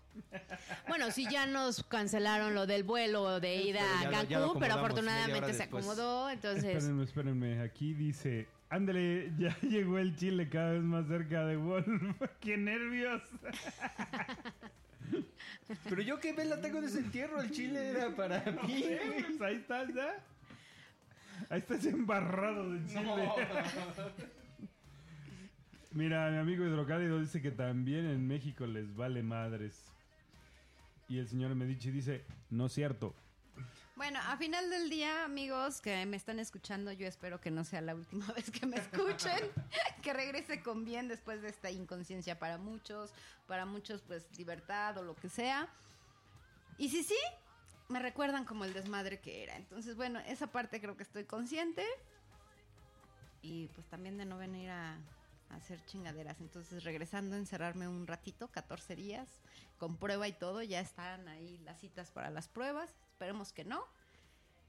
[0.89, 4.75] Bueno, sí ya nos cancelaron lo del vuelo de ida Pero a Cancún, lo pero
[4.75, 6.65] afortunadamente se acomodó, entonces...
[6.77, 7.61] Espérenme, espérenme.
[7.63, 8.49] Aquí dice...
[8.69, 11.87] Ándale, ya llegó el chile cada vez más cerca de Wolf.
[12.41, 13.23] ¡Qué nervios!
[15.89, 18.85] Pero yo que la tengo desentierro, el chile era para mí.
[19.27, 20.25] Pues ahí estás ya.
[21.51, 23.31] Ahí estás embarrado de chile.
[25.93, 29.83] Mira, mi amigo Hidrocálido dice que también en México les vale madres.
[31.09, 33.15] Y el señor Medici dice, no es cierto.
[33.97, 37.81] Bueno, a final del día, amigos que me están escuchando, yo espero que no sea
[37.81, 39.51] la última vez que me escuchen,
[40.03, 43.11] que regrese con bien después de esta inconsciencia para muchos,
[43.47, 45.71] para muchos pues libertad o lo que sea.
[46.77, 47.17] Y si sí,
[47.89, 49.57] me recuerdan como el desmadre que era.
[49.57, 51.87] Entonces, bueno, esa parte creo que estoy consciente.
[53.41, 54.99] Y pues también de no venir a,
[55.51, 56.41] hacer chingaderas.
[56.41, 59.29] Entonces, regresando a encerrarme un ratito, 14 días,
[59.79, 62.91] con prueba y todo, ya están ahí las citas para las pruebas.
[63.09, 63.85] Esperemos que no.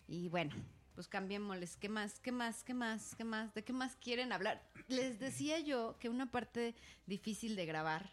[0.07, 0.53] Y bueno,
[0.95, 1.77] pues cambiémosles.
[1.77, 2.19] ¿Qué más?
[2.19, 2.63] ¿Qué más?
[2.63, 3.15] ¿Qué más?
[3.15, 3.53] ¿Qué más?
[3.53, 4.67] ¿De qué más quieren hablar?
[4.87, 6.75] Les decía yo que una parte
[7.05, 8.11] difícil de grabar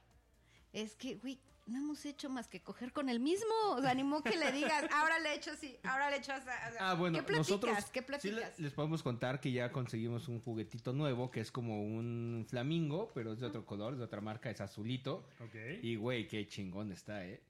[0.73, 3.55] es que, güey, no hemos hecho más que coger con el mismo.
[3.71, 6.33] O sea, animó que le digas, ahora le he hecho así, ahora le he hecho
[6.33, 6.43] así.
[6.43, 7.49] O sea, Ah, bueno, ¿Qué platicas?
[7.51, 8.59] nosotros ¿Qué sí platicas?
[8.59, 13.11] le- les podemos contar que ya conseguimos un juguetito nuevo que es como un flamingo,
[13.15, 15.27] pero es de otro color, es de otra marca, es azulito.
[15.41, 15.55] Ok.
[15.83, 17.43] Y güey, qué chingón está, ¿eh?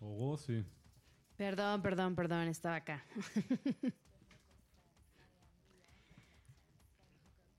[0.00, 0.64] Oh, sí.
[1.36, 3.04] Perdón, perdón, perdón, estaba acá.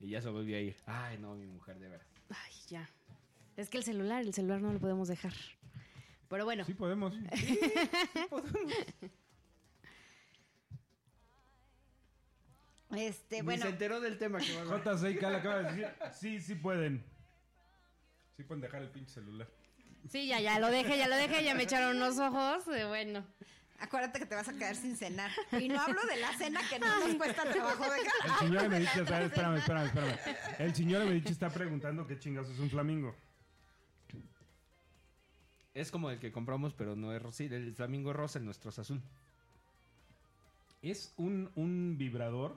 [0.02, 0.76] Y ya se volvió a ir.
[0.86, 2.06] Ay, no, mi mujer, de verdad.
[2.30, 2.88] Ay, ya.
[3.56, 5.32] Es que el celular, el celular no lo podemos dejar.
[6.28, 7.14] Pero bueno, Sí podemos.
[12.96, 15.88] Este, Ni bueno, se enteró del tema que va a JCK le acaba de decir,
[16.12, 17.04] sí, sí pueden.
[18.36, 19.48] Sí pueden dejar el pinche celular.
[20.08, 22.66] sí, ya, ya lo dejé, ya lo dejé, ya me echaron unos ojos.
[22.74, 23.24] eh, bueno,
[23.78, 25.30] acuérdate que te vas a quedar sin cenar.
[25.52, 28.30] Y no hablo de la cena que no nos cuesta trabajo dejar.
[28.42, 30.18] El señor Medici está, espérame, espérame, espérame.
[30.58, 33.14] El señor Medici está preguntando qué chingados es un flamingo.
[35.74, 37.44] Es como el que compramos, pero no es rosa.
[37.44, 39.00] El flamingo rosa, el nuestro es azul.
[40.82, 42.56] Es un, un vibrador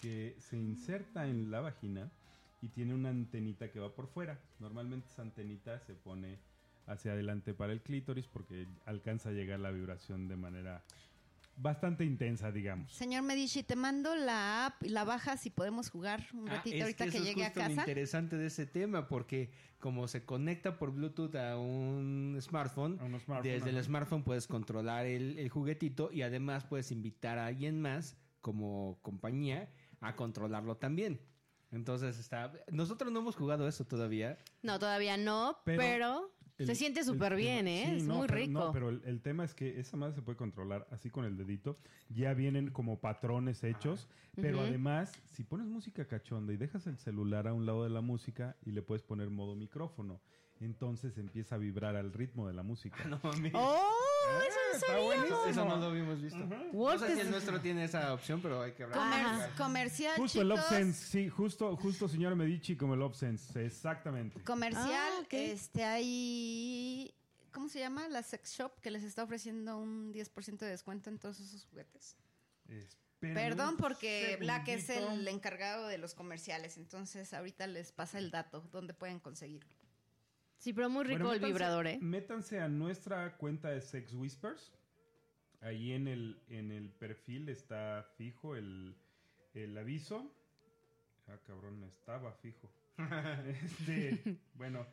[0.00, 2.10] que se inserta en la vagina
[2.62, 4.38] y tiene una antenita que va por fuera.
[4.60, 6.38] Normalmente esa antenita se pone
[6.86, 10.82] hacia adelante para el clítoris porque alcanza a llegar la vibración de manera
[11.56, 12.92] bastante intensa, digamos.
[12.92, 16.76] Señor Medici, te mando la app y la bajas y podemos jugar un Ah, ratito
[16.76, 17.80] es ahorita que, eso es llegue a justo lo casa.
[17.80, 23.20] interesante de ese tema, porque como se conecta por Bluetooth a un smartphone, A un
[23.20, 27.80] smartphone, desde el smartphone puedes controlar el, el juguetito y además puedes invitar a alguien
[27.80, 29.68] más como compañía
[30.00, 31.20] a controlarlo también.
[31.72, 32.52] Entonces está...
[32.70, 34.38] Nosotros no hemos jugado eso todavía.
[34.62, 37.84] no, todavía no, Pero pero, El- se siente súper bien, ¿eh?
[37.86, 38.52] sí, es no, muy pero- rico.
[38.52, 41.36] No, pero el, el tema es que esa madre se puede controlar así con el
[41.36, 41.78] dedito.
[42.08, 44.08] Ya vienen como patrones hechos.
[44.36, 48.02] Pero además, si pones música cachonda y dejas el celular a un lado de la
[48.02, 50.20] música y le puedes poner modo micrófono,
[50.60, 52.96] entonces empieza a vibrar al ritmo de la música.
[53.08, 53.20] No.
[53.54, 53.90] ¡Oh!
[54.74, 55.46] Eso no.
[55.46, 56.38] Eso no lo habíamos visto.
[56.72, 58.98] No sé si el nuestro tiene esa opción, pero hay que hablar.
[58.98, 60.52] Comer- comercial, Justo el.
[60.52, 64.42] Obsense, sí, justo, justo señor Medici como el Obsense, exactamente.
[64.42, 67.14] Comercial, Ah, este, hay...
[67.52, 68.06] ¿Cómo se llama?
[68.08, 72.16] La sex shop que les está ofreciendo un 10% de descuento en todos esos juguetes.
[73.18, 78.60] Perdón porque Black es el encargado de los comerciales, entonces ahorita les pasa el dato,
[78.72, 79.70] dónde pueden conseguirlo.
[80.58, 81.98] Sí, pero muy rico Bueno, el métanse- vibrador, ¿eh?
[82.00, 84.72] Métanse a nuestra cuenta de Sex Whispers.
[85.60, 88.96] Ahí en el, en el perfil está fijo el,
[89.54, 90.32] el aviso.
[91.28, 92.70] Ah, cabrón, estaba fijo.
[93.46, 94.86] Este, bueno.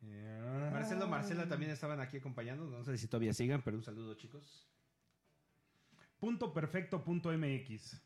[0.72, 2.66] Marcelo, Marcela también estaban aquí acompañando.
[2.66, 4.68] No sé si todavía sigan, pero un saludo, chicos.
[6.18, 8.00] Punto perfecto punto MX.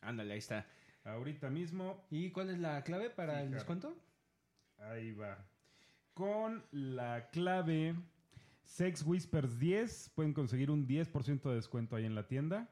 [0.00, 0.66] Ándale, ahí está.
[1.04, 3.96] Ahorita mismo ¿Y cuál es la clave para el descuento?
[4.78, 5.44] Ahí va.
[6.14, 7.94] Con la clave
[8.64, 12.68] Sex Whispers 10 pueden conseguir un 10% de descuento ahí en la tienda.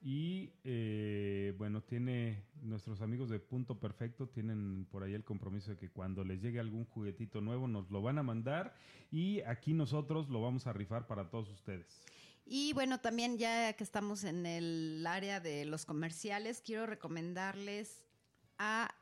[0.00, 5.76] Y eh, bueno, tiene nuestros amigos de Punto Perfecto tienen por ahí el compromiso de
[5.76, 8.74] que cuando les llegue algún juguetito nuevo nos lo van a mandar
[9.10, 12.04] y aquí nosotros lo vamos a rifar para todos ustedes.
[12.46, 18.04] Y bueno, también ya que estamos en el área de los comerciales, quiero recomendarles
[18.56, 18.94] a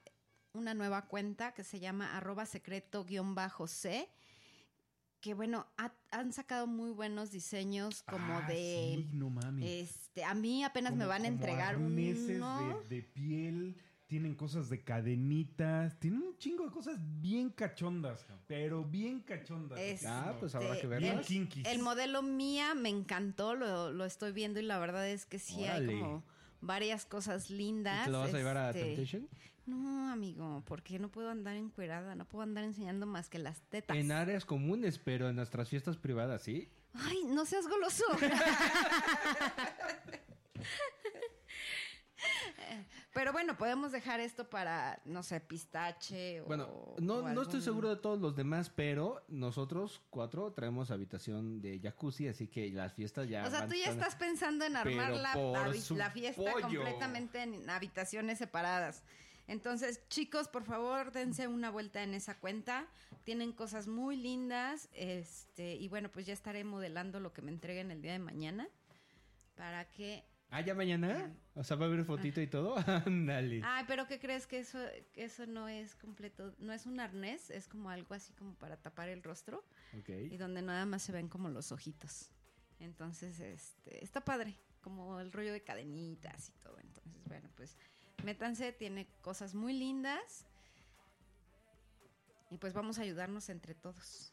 [0.56, 4.08] una nueva cuenta que se llama arroba secreto-c,
[5.20, 8.94] que bueno, ha- han sacado muy buenos diseños como Ah, de...
[8.96, 9.90] sí, no mames.
[9.90, 12.80] Este, a mí apenas me van a entregar arneses uno.
[12.88, 13.76] de, de piel,
[14.06, 19.80] tienen cosas de cadenitas, tienen un chingo de cosas bien cachondas, pero bien cachondas.
[19.80, 21.28] Este, Ah, pues habrá que verlas.
[21.64, 25.64] El modelo mía me encantó, lo, lo estoy viendo y la verdad es que sí
[25.64, 25.92] Órale.
[25.94, 26.22] hay como
[26.60, 28.04] varias cosas ¿Y lindas.
[28.04, 29.28] ¿Te lo vas a llevar a este, Temptation?
[29.66, 33.96] No, amigo, porque no puedo andar encuerada, no puedo andar enseñando más que las tetas.
[33.96, 36.68] En áreas comunes, pero en nuestras fiestas privadas, ¿sí?
[36.94, 38.04] Ay, no seas goloso.
[43.16, 46.44] Pero bueno, podemos dejar esto para, no sé, pistache o.
[46.44, 51.62] Bueno, no, o no estoy seguro de todos los demás, pero nosotros cuatro traemos habitación
[51.62, 53.46] de jacuzzi, así que las fiestas ya.
[53.46, 55.32] O sea, tú ya estás pensando en armar la,
[55.80, 59.02] su la fiesta completamente en habitaciones separadas.
[59.48, 62.86] Entonces, chicos, por favor, dense una vuelta en esa cuenta.
[63.24, 64.88] Tienen cosas muy lindas.
[64.92, 68.68] Este, y bueno, pues ya estaré modelando lo que me entreguen el día de mañana.
[69.54, 70.24] Para que.
[70.50, 71.32] Ah, ya mañana.
[71.54, 72.76] O sea, va a haber fotito y todo.
[73.06, 73.60] Ándale.
[73.64, 74.78] Ay, pero ¿qué crees que eso,
[75.12, 76.54] que eso no es completo?
[76.58, 79.64] No es un arnés, es como algo así como para tapar el rostro.
[79.92, 80.38] y Ok.
[80.38, 82.30] donde nada más se ven como los ojitos.
[82.78, 86.78] Entonces, este, está padre, como el rollo de cadenitas y todo.
[86.80, 87.76] Entonces, bueno, pues
[88.24, 90.46] métanse, tiene cosas muy lindas.
[92.50, 94.32] Y pues vamos a ayudarnos entre todos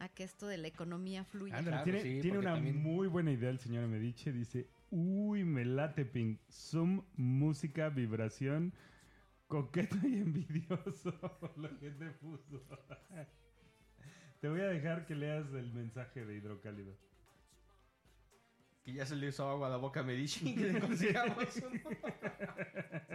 [0.00, 1.56] a que esto de la economía fluya.
[1.58, 4.32] Ándale, Claro, tiene, sí, tiene porque una también- muy buena idea el señor Mediche.
[4.32, 6.36] Dice, uy, me late ping.
[6.50, 8.72] Zoom, música, vibración,
[9.46, 11.12] coqueto y envidioso.
[11.56, 12.60] Lo que te puso.
[14.40, 16.94] Te voy a dejar que leas el mensaje de hidrocálido.
[18.84, 21.80] Que ya se le hizo agua a la boca a Medici que le consigamos uno.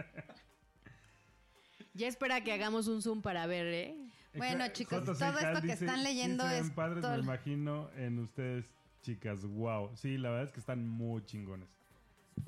[2.00, 3.94] Ya espera que hagamos un zoom para ver, ¿eh?
[4.34, 7.18] Bueno, chicos, JC todo esto que están leyendo "Sí se ven es padres, todo- me
[7.22, 8.64] imagino, en ustedes,
[9.02, 9.44] chicas.
[9.44, 9.90] Wow.
[9.96, 11.68] Sí, la verdad es que están muy chingones.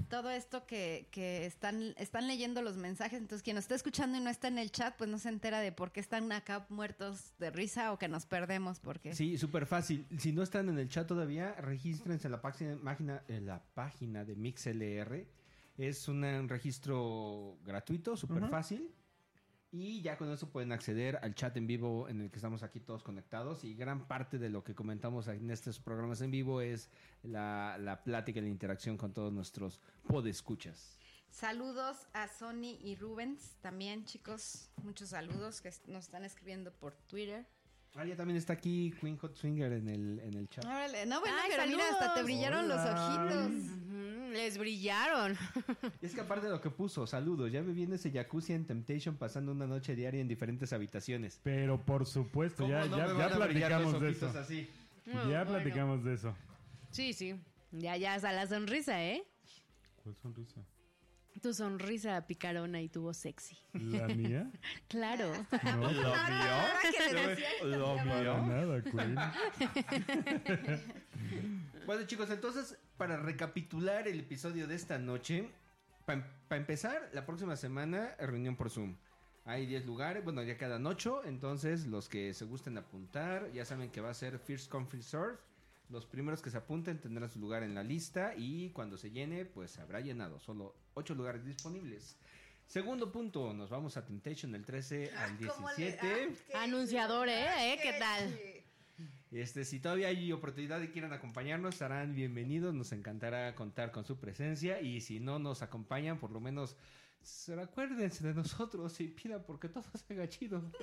[0.09, 4.21] Todo esto que, que están, están leyendo los mensajes, entonces quien nos está escuchando y
[4.23, 7.35] no está en el chat, pues no se entera de por qué están acá muertos
[7.39, 9.15] de risa o que nos perdemos porque...
[9.15, 10.07] Sí, súper fácil.
[10.19, 14.35] Si no están en el chat todavía, regístrense en la página, en la página de
[14.35, 15.27] MixLR.
[15.77, 18.89] Es una- un registro gratuito, súper fácil.
[19.75, 22.79] Y ya con eso pueden acceder al chat en vivo en el que estamos aquí
[22.79, 23.65] todos conectados.
[23.65, 26.91] Y gran parte de lo que comentamos en estos programas en vivo es
[27.23, 30.99] la, la plática y la interacción con todos nuestros podescuchas.
[31.31, 34.69] Saludos a Sony y Rubens también, chicos.
[34.83, 37.47] Muchos saludos que nos están escribiendo por Twitter.
[37.95, 40.65] Ah, ya también está aquí Queen Hot Swinger en el, en el chat.
[40.65, 43.47] Órale, no, bueno, Ay, pero mira, hasta te brillaron los ojitos.
[43.47, 45.37] Ujú, Les brillaron.
[46.03, 48.65] Y es que aparte de lo que puso, saludos, ya me en ese jacuzzi en
[48.67, 51.41] Temptation pasando una noche diaria en diferentes habitaciones.
[51.43, 54.29] Pero por supuesto, ya, ¿Cómo no ya, platicamos de eso.
[54.29, 54.69] así?
[55.07, 55.47] Ya Bueno.
[55.47, 56.35] platicamos de eso.
[56.91, 57.35] Sí, sí.
[57.73, 59.23] Ya, ya, hasta la sonrisa, ¿eh?
[60.03, 60.61] ¿Cuál sonrisa?
[61.41, 63.57] Tu sonrisa picarona y tu voz sexy.
[63.73, 64.51] ¿La mía?
[64.89, 65.33] Claro.
[65.65, 68.37] No, ¿Lo decía, ¿Lo para vio?
[68.47, 69.17] nada, Queen.
[71.87, 75.49] Bueno chicos, entonces para recapitular el episodio de esta noche,
[76.07, 78.97] para empezar, la próxima semana reunión por Zoom.
[79.45, 83.91] Hay 10 lugares, bueno ya quedan 8, entonces los que se gusten apuntar, ya saben
[83.91, 85.39] que va a ser First Come First Serve.
[85.89, 89.45] Los primeros que se apunten tendrán su lugar en la lista y cuando se llene,
[89.45, 90.39] pues se habrá llenado.
[90.39, 92.17] Solo 8 lugares disponibles.
[92.67, 96.37] Segundo punto, nos vamos a Temptation del 13 al ¿Cómo le- 17.
[96.55, 97.75] ah, Anunciador, ¿eh?
[97.75, 97.79] ¿Eh?
[97.83, 98.39] ¿Qué tal?
[99.33, 102.75] Este, si todavía hay oportunidad y quieren acompañarnos, estarán bienvenidos.
[102.75, 104.83] Nos encantará contar con su presencia.
[104.83, 106.77] Y si no nos acompañan, por lo menos
[107.63, 110.73] acuérdense de nosotros y pidan porque todo se haga chido.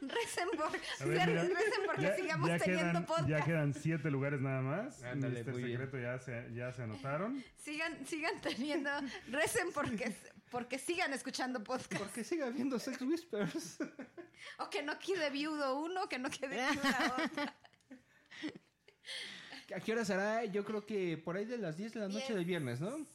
[0.00, 3.28] Recen, por, A ver, mira, recen porque ya- sigamos ya teniendo quedan, podcast.
[3.28, 5.02] Ya quedan siete lugares nada más.
[5.02, 5.56] Ándale, bien.
[5.70, 7.42] Secreto ya se, ya se anotaron.
[7.56, 8.90] Sigan, sigan teniendo,
[9.28, 10.14] recen porque,
[10.50, 12.02] porque sigan escuchando podcast.
[12.02, 13.78] Porque siga habiendo Sex Whispers.
[14.58, 17.54] O que no quede viudo uno, que no quede viuda otra.
[19.76, 20.44] ¿A qué hora será?
[20.44, 22.34] Yo creo que por ahí de las 10 de la noche Diez.
[22.34, 23.06] del viernes, ¿no?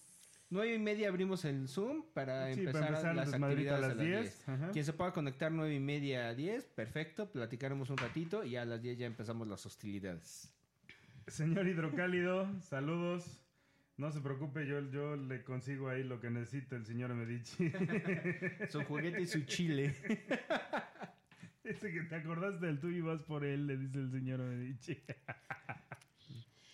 [0.50, 3.96] 9 y media abrimos el Zoom para Sí, empezar, para empezar las actividades las a
[3.96, 4.22] las 10.
[4.22, 4.50] 10.
[4.50, 4.72] Ajá.
[4.72, 7.30] Quien se pueda conectar 9 y media a 10, perfecto.
[7.32, 10.54] Platicaremos un ratito y a las 10 ya empezamos las hostilidades.
[11.28, 13.44] Señor Hidrocálido, saludos.
[13.98, 17.72] No se preocupe, yo, yo le consigo ahí lo que necesita el señor Medici.
[18.70, 19.96] Su juguete y su chile.
[21.64, 25.04] Ese que te acordaste del tú y vas por él, le dice el señor Medici.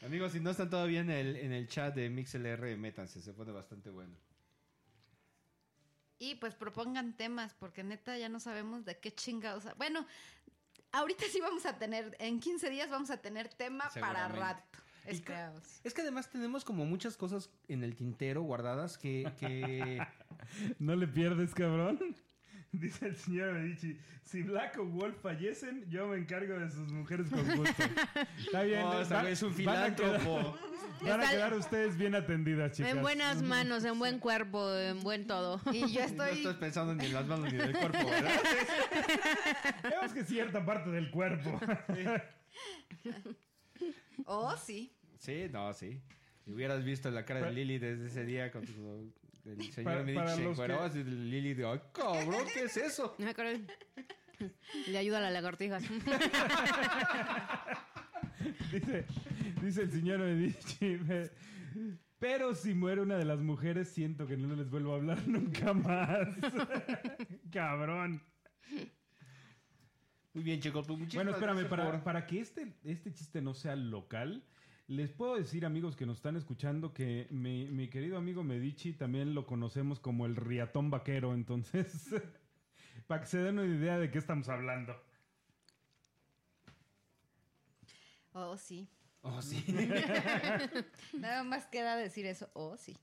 [0.06, 3.52] Amigos, si no están todavía en el, en el chat de MixLR, métanse, se pone
[3.52, 4.16] bastante bueno.
[6.20, 9.66] Y pues propongan temas, porque neta ya no sabemos de qué chingados.
[9.78, 10.06] Bueno,
[10.92, 14.80] ahorita sí vamos a tener, en 15 días vamos a tener tema para rato.
[15.06, 15.82] Esperaos.
[15.84, 19.32] Es que además tenemos como muchas cosas en el tintero guardadas que...
[19.40, 20.06] que...
[20.78, 22.16] No le pierdes, cabrón.
[22.80, 27.28] Dice el señor Medici, si Black o Wolf fallecen, yo me encargo de sus mujeres
[27.30, 27.84] con gusto.
[28.46, 28.82] Está bien.
[28.84, 30.58] Va- es un filántropo.
[31.02, 32.92] Van a quedar ustedes bien atendidas, chicas.
[32.94, 35.62] En buenas manos, en buen cuerpo, en buen todo.
[35.72, 36.38] Y yo No estoy...
[36.40, 38.42] estás pensando ni en las manos ni en el cuerpo, ¿verdad?
[39.84, 41.60] Vemos que cierta parte del cuerpo.
[44.26, 44.92] Oh, sí.
[45.20, 46.02] Sí, no, sí.
[46.44, 49.14] Si hubieras visto la cara de Lili desde ese día con su-
[49.46, 53.16] el señor Para- Medici para que- así Lili de, ay, cabrón, ¿qué es eso?
[54.88, 55.80] Le ayuda a la lagartija.
[58.72, 59.06] dice,
[59.62, 60.98] dice el señor Medici.
[60.98, 61.30] me-
[62.20, 65.74] Pero si muere una de las mujeres, siento que no les vuelvo a hablar nunca
[65.74, 66.28] más.
[67.52, 68.22] Cabrón.
[70.34, 70.88] Muy bien, chicos.
[70.88, 74.44] pues, muchísimas Bueno, espérame, para, por- para que este, este chiste no sea local,
[74.94, 79.34] les puedo decir, amigos que nos están escuchando, que mi, mi querido amigo Medici también
[79.34, 82.10] lo conocemos como el riatón vaquero, entonces,
[83.08, 84.96] para que se den una idea de qué estamos hablando.
[88.34, 88.88] Oh, sí.
[89.22, 89.64] Oh, sí.
[91.14, 92.50] Nada más queda decir eso.
[92.54, 92.96] Oh, sí.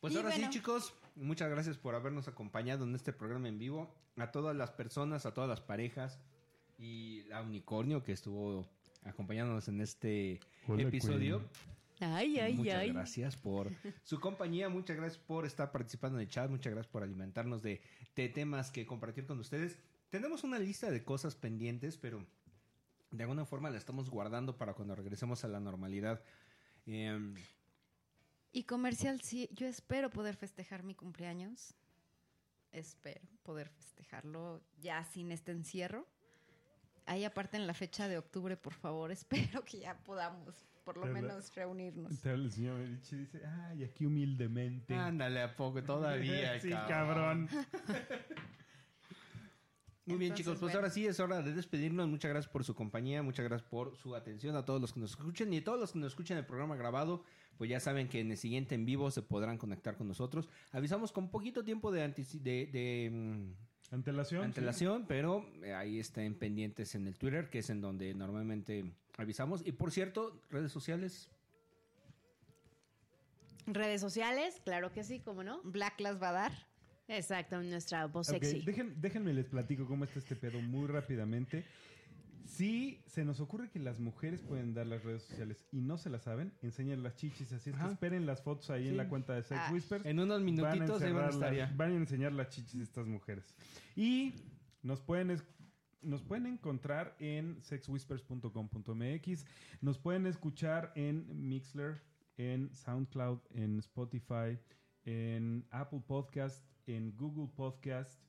[0.00, 0.44] Pues Y ahora bueno.
[0.44, 3.94] sí, chicos, muchas gracias por habernos acompañado en este programa en vivo.
[4.16, 6.18] A todas las personas, a todas las parejas
[6.78, 8.66] y a Unicornio que estuvo
[9.04, 11.42] acompañándonos en este Hola, episodio.
[12.00, 12.92] Ay, ay, muchas ay.
[12.92, 13.70] gracias por
[14.02, 17.80] su compañía, muchas gracias por estar participando en el chat, muchas gracias por alimentarnos de,
[18.16, 19.78] de temas que compartir con ustedes.
[20.10, 22.26] Tenemos una lista de cosas pendientes, pero
[23.12, 26.22] de alguna forma la estamos guardando para cuando regresemos a la normalidad.
[26.86, 27.34] Em,
[28.50, 31.74] Y comercial, sí, yo espero poder festejar mi cumpleaños.
[32.72, 36.06] Espero poder festejarlo ya sin este encierro.
[37.06, 39.10] Ahí aparte en la fecha de octubre, por favor,
[39.58, 42.26] espero que ya podamos por lo Pero la- menos reunirnos.
[42.26, 44.94] Habla el señor Medici y dice, ay, aquí humildemente.
[44.94, 46.60] ándale a poco todavía.
[46.60, 47.48] sí, cabrón.
[50.04, 50.78] Muy bien, chicos, pues bueno.
[50.78, 52.08] ahora sí es hora de despedirnos.
[52.08, 55.10] Muchas gracias por su compañía, muchas gracias por su atención a todos los que nos
[55.12, 57.22] escuchen y a todos los que nos escuchen el programa grabado.
[57.56, 60.48] Pues ya saben que en el siguiente en vivo se podrán conectar con nosotros.
[60.72, 63.54] Avisamos con poquito tiempo de, antici- de, de,
[63.92, 64.40] Antelación.
[64.42, 64.46] sí.
[64.46, 68.84] antelación, pero eh, ahí estén pendientes en el Twitter, que es en donde normalmente
[69.18, 69.62] avisamos.
[69.66, 71.28] Y por cierto, redes sociales.
[73.66, 75.60] Redes sociales, claro que sí, ¿cómo no?
[75.62, 76.52] Black las va a dar.
[77.08, 78.62] Exacto, nuestra voz sexy.
[78.64, 81.64] dejen- déjenme les platico cómo está este pedo muy rápidamente.
[82.44, 86.10] Si se nos ocurre que las mujeres pueden dar las redes sociales y no se
[86.10, 87.52] las saben, enseñan las chichis.
[87.52, 87.92] Así es que Ajá.
[87.92, 89.70] esperen las fotos ahí en la cuenta de Sex Ah.
[89.72, 90.04] Whispers.
[90.04, 91.74] En unos Van a, minutitos van a estar las- ya.
[91.76, 93.54] van a enseñar las chichis de estas mujeres.
[93.96, 94.34] Y
[94.82, 95.44] nos pueden, es-
[96.02, 99.44] nos pueden encontrar en sexwhispers.com.mx.
[99.80, 102.02] Nos pueden escuchar en Mixler,
[102.36, 104.58] en SoundCloud, en Spotify,
[105.04, 108.20] en Apple Podcast, en Google Podcast.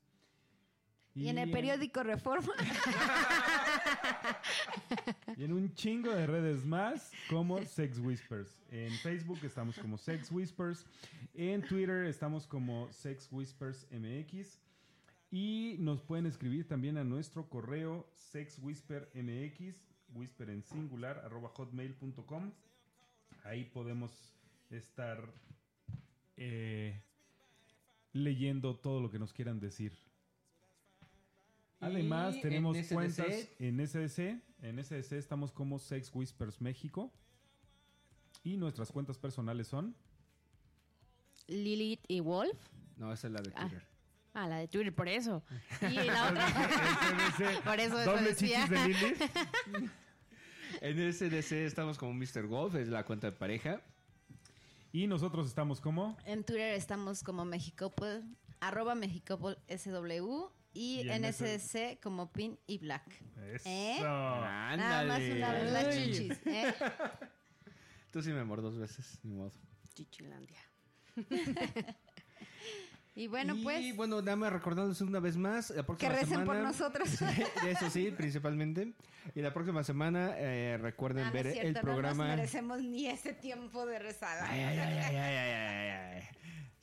[1.15, 2.53] Y, en el periódico Reforma.
[5.37, 8.61] Y en un chingo de redes más como Sex Whispers.
[8.69, 10.85] En Facebook estamos como Sex Whispers.
[11.33, 14.59] En Twitter estamos como Sex Whispers MX.
[15.31, 19.75] Y nos pueden escribir también a nuestro correo sexwhispermx,
[20.13, 22.51] whisper en singular, arroba hotmail.com.
[23.43, 24.11] Ahí podemos
[24.69, 25.27] estar
[26.37, 27.01] eh,
[28.11, 29.97] leyendo todo lo que nos quieran decir.
[31.83, 33.27] Además, tenemos en cuentas
[33.59, 34.41] en SDC.
[34.61, 37.11] En SDC estamos como Sex Whispers México.
[38.43, 39.95] Y nuestras cuentas personales son.
[41.47, 42.57] Lilith y Wolf.
[42.97, 43.61] No, esa es la de Ah.
[43.61, 43.87] Twitter.
[44.35, 45.43] Ah, la de Twitter, por eso.
[45.81, 47.61] Y la otra.
[47.65, 48.65] Por eso eso Doble decía.
[48.67, 49.21] de Lilith.
[50.81, 52.47] En SDC estamos como Mr.
[52.47, 53.81] Golf, es la cuenta de pareja.
[54.91, 56.17] Y nosotros estamos como.
[56.25, 58.23] En Twitter estamos como Mexicopol,
[58.59, 60.45] arroba Mexicopol SW.
[60.73, 63.03] Y, Y en en ese- SDC como Pin y Black.
[63.53, 63.69] Eso.
[63.69, 63.97] ¿Eh?
[64.01, 66.39] Nada más una vez las chichis.
[66.47, 66.73] ¿eh?
[68.11, 69.51] Tú sí me amor dos veces, ni modo.
[69.93, 70.59] Chichilandia.
[73.15, 76.45] Y bueno, y, pues, bueno, nada más recordándoles una vez más, la que próxima recen
[76.45, 77.07] por semana- nosotros.
[77.67, 78.93] Eso sí, principalmente.
[79.35, 82.27] Y la próxima semana eh, recuerden Ah, no es ver cierto, el No programa.
[82.29, 84.49] nos merecemos ni ese tiempo de rezada.
[84.49, 86.23] Ay, ay, ay,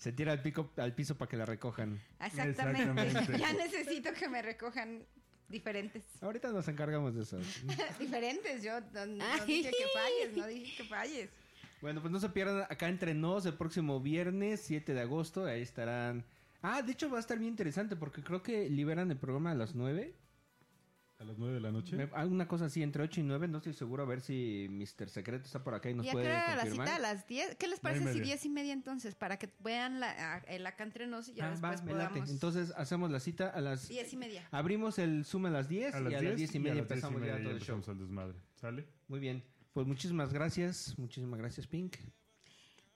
[0.00, 2.00] Se tira al, pico, al piso para que la recojan.
[2.24, 3.02] Exactamente.
[3.02, 3.38] Exactamente.
[3.38, 5.04] ya necesito que me recojan
[5.46, 6.02] diferentes.
[6.22, 7.38] Ahorita nos encargamos de eso.
[8.00, 11.28] diferentes, yo no, dije que falles, no dije que falles.
[11.82, 15.44] Bueno, pues no se pierdan acá entre nos el próximo viernes 7 de agosto.
[15.44, 16.24] Ahí estarán.
[16.62, 19.54] Ah, de hecho va a estar bien interesante porque creo que liberan el programa a
[19.54, 20.14] las 9.
[21.20, 21.96] A las 9 de la noche.
[21.96, 23.46] Me- Alguna cosa así, entre 8 y 9.
[23.46, 25.10] No estoy seguro a ver si Mr.
[25.10, 26.86] Secreto está por acá y nos ¿Y a qué puede hora era la confirmar.
[26.88, 26.96] cita?
[26.96, 27.56] ¿A las 10?
[27.56, 28.22] ¿Qué les y parece si media.
[28.22, 29.14] 10 y media entonces?
[29.14, 32.08] Para que vean la, a- el acá entre nos y ya Ah, va, después late.
[32.08, 32.30] podamos...
[32.30, 33.86] Entonces hacemos la cita a las...
[33.88, 34.48] 10 y media.
[34.50, 36.90] Abrimos el Zoom a las 10 y a las 10 y media a las 10
[36.90, 37.74] y empezamos media ya todo el show.
[37.76, 38.38] empezamos el desmadre.
[38.54, 38.86] ¿Sale?
[39.08, 39.44] Muy bien.
[39.74, 40.98] Pues muchísimas gracias.
[40.98, 41.96] Muchísimas gracias, Pink.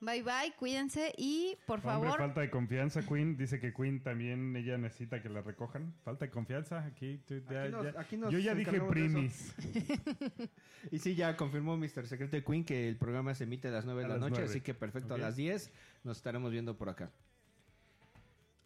[0.05, 3.36] Bye bye, cuídense y por Hombre, favor, falta de confianza, Queen.
[3.36, 5.94] Dice que Queen también ella necesita que la recojan.
[6.05, 6.84] Falta de confianza.
[6.84, 9.55] Aquí, tú- ya- Aquí nos- ya- aquí nos Yo ya dije primis.
[10.90, 12.07] Y sí, ya confirmó Mr.
[12.07, 14.32] Secreto de Queen que el programa se emite a las 9 de A la noche,
[14.40, 14.50] 9.
[14.50, 15.70] así que perfecto, a las 10
[16.05, 17.11] nos estaremos viendo por acá.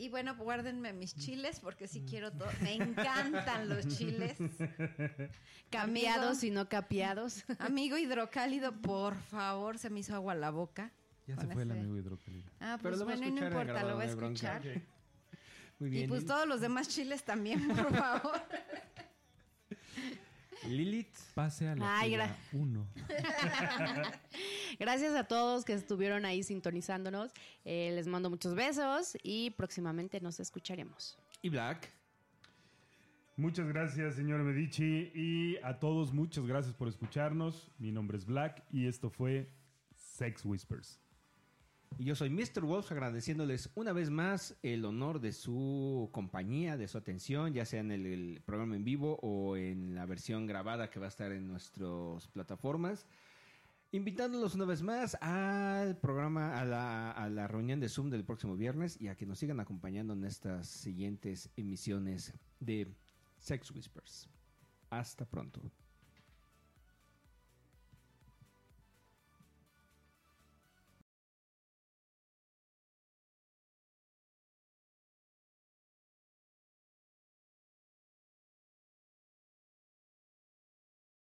[0.00, 2.48] y bueno, guárdenme mis chiles porque sí quiero todo.
[2.62, 4.36] Me encantan los chiles.
[5.70, 6.46] Cambiados Amigo.
[6.46, 7.44] y no capeados.
[7.58, 10.92] Amigo hidrocálido, por favor, se me hizo agua la boca.
[11.28, 12.50] Ya se fue el amigo hidrocálido.
[12.58, 14.62] Ah, Pero pues a bueno, y no importa, lo voy a escuchar.
[15.78, 16.04] Muy bien.
[16.04, 18.40] Y pues todos los demás chiles también, por favor.
[20.66, 21.14] Lilith.
[21.34, 22.86] Pase a la Ay, gra- uno.
[24.78, 27.32] Gracias a todos que estuvieron ahí sintonizándonos.
[27.64, 31.16] Eh, les mando muchos besos y próximamente nos escucharemos.
[31.42, 31.90] Y Black.
[33.36, 35.12] Muchas gracias, señor Medici.
[35.14, 37.70] Y a todos, muchas gracias por escucharnos.
[37.78, 39.48] Mi nombre es Black y esto fue
[39.94, 40.98] Sex Whispers.
[41.96, 42.62] Y yo soy Mr.
[42.62, 47.80] Wolf agradeciéndoles una vez más el honor de su compañía, de su atención, ya sea
[47.80, 51.48] en el, programa en vivo o en la versión grabada que va a estar en
[51.48, 53.06] nuestras plataformas.
[53.90, 58.54] Invitándolos una vez más al programa, a la, a la reunión de Zoom del próximo
[58.54, 62.86] viernes y a que nos sigan acompañando en estas siguientes emisiones de
[63.38, 64.28] Sex Whispers.
[64.90, 65.62] Hasta pronto.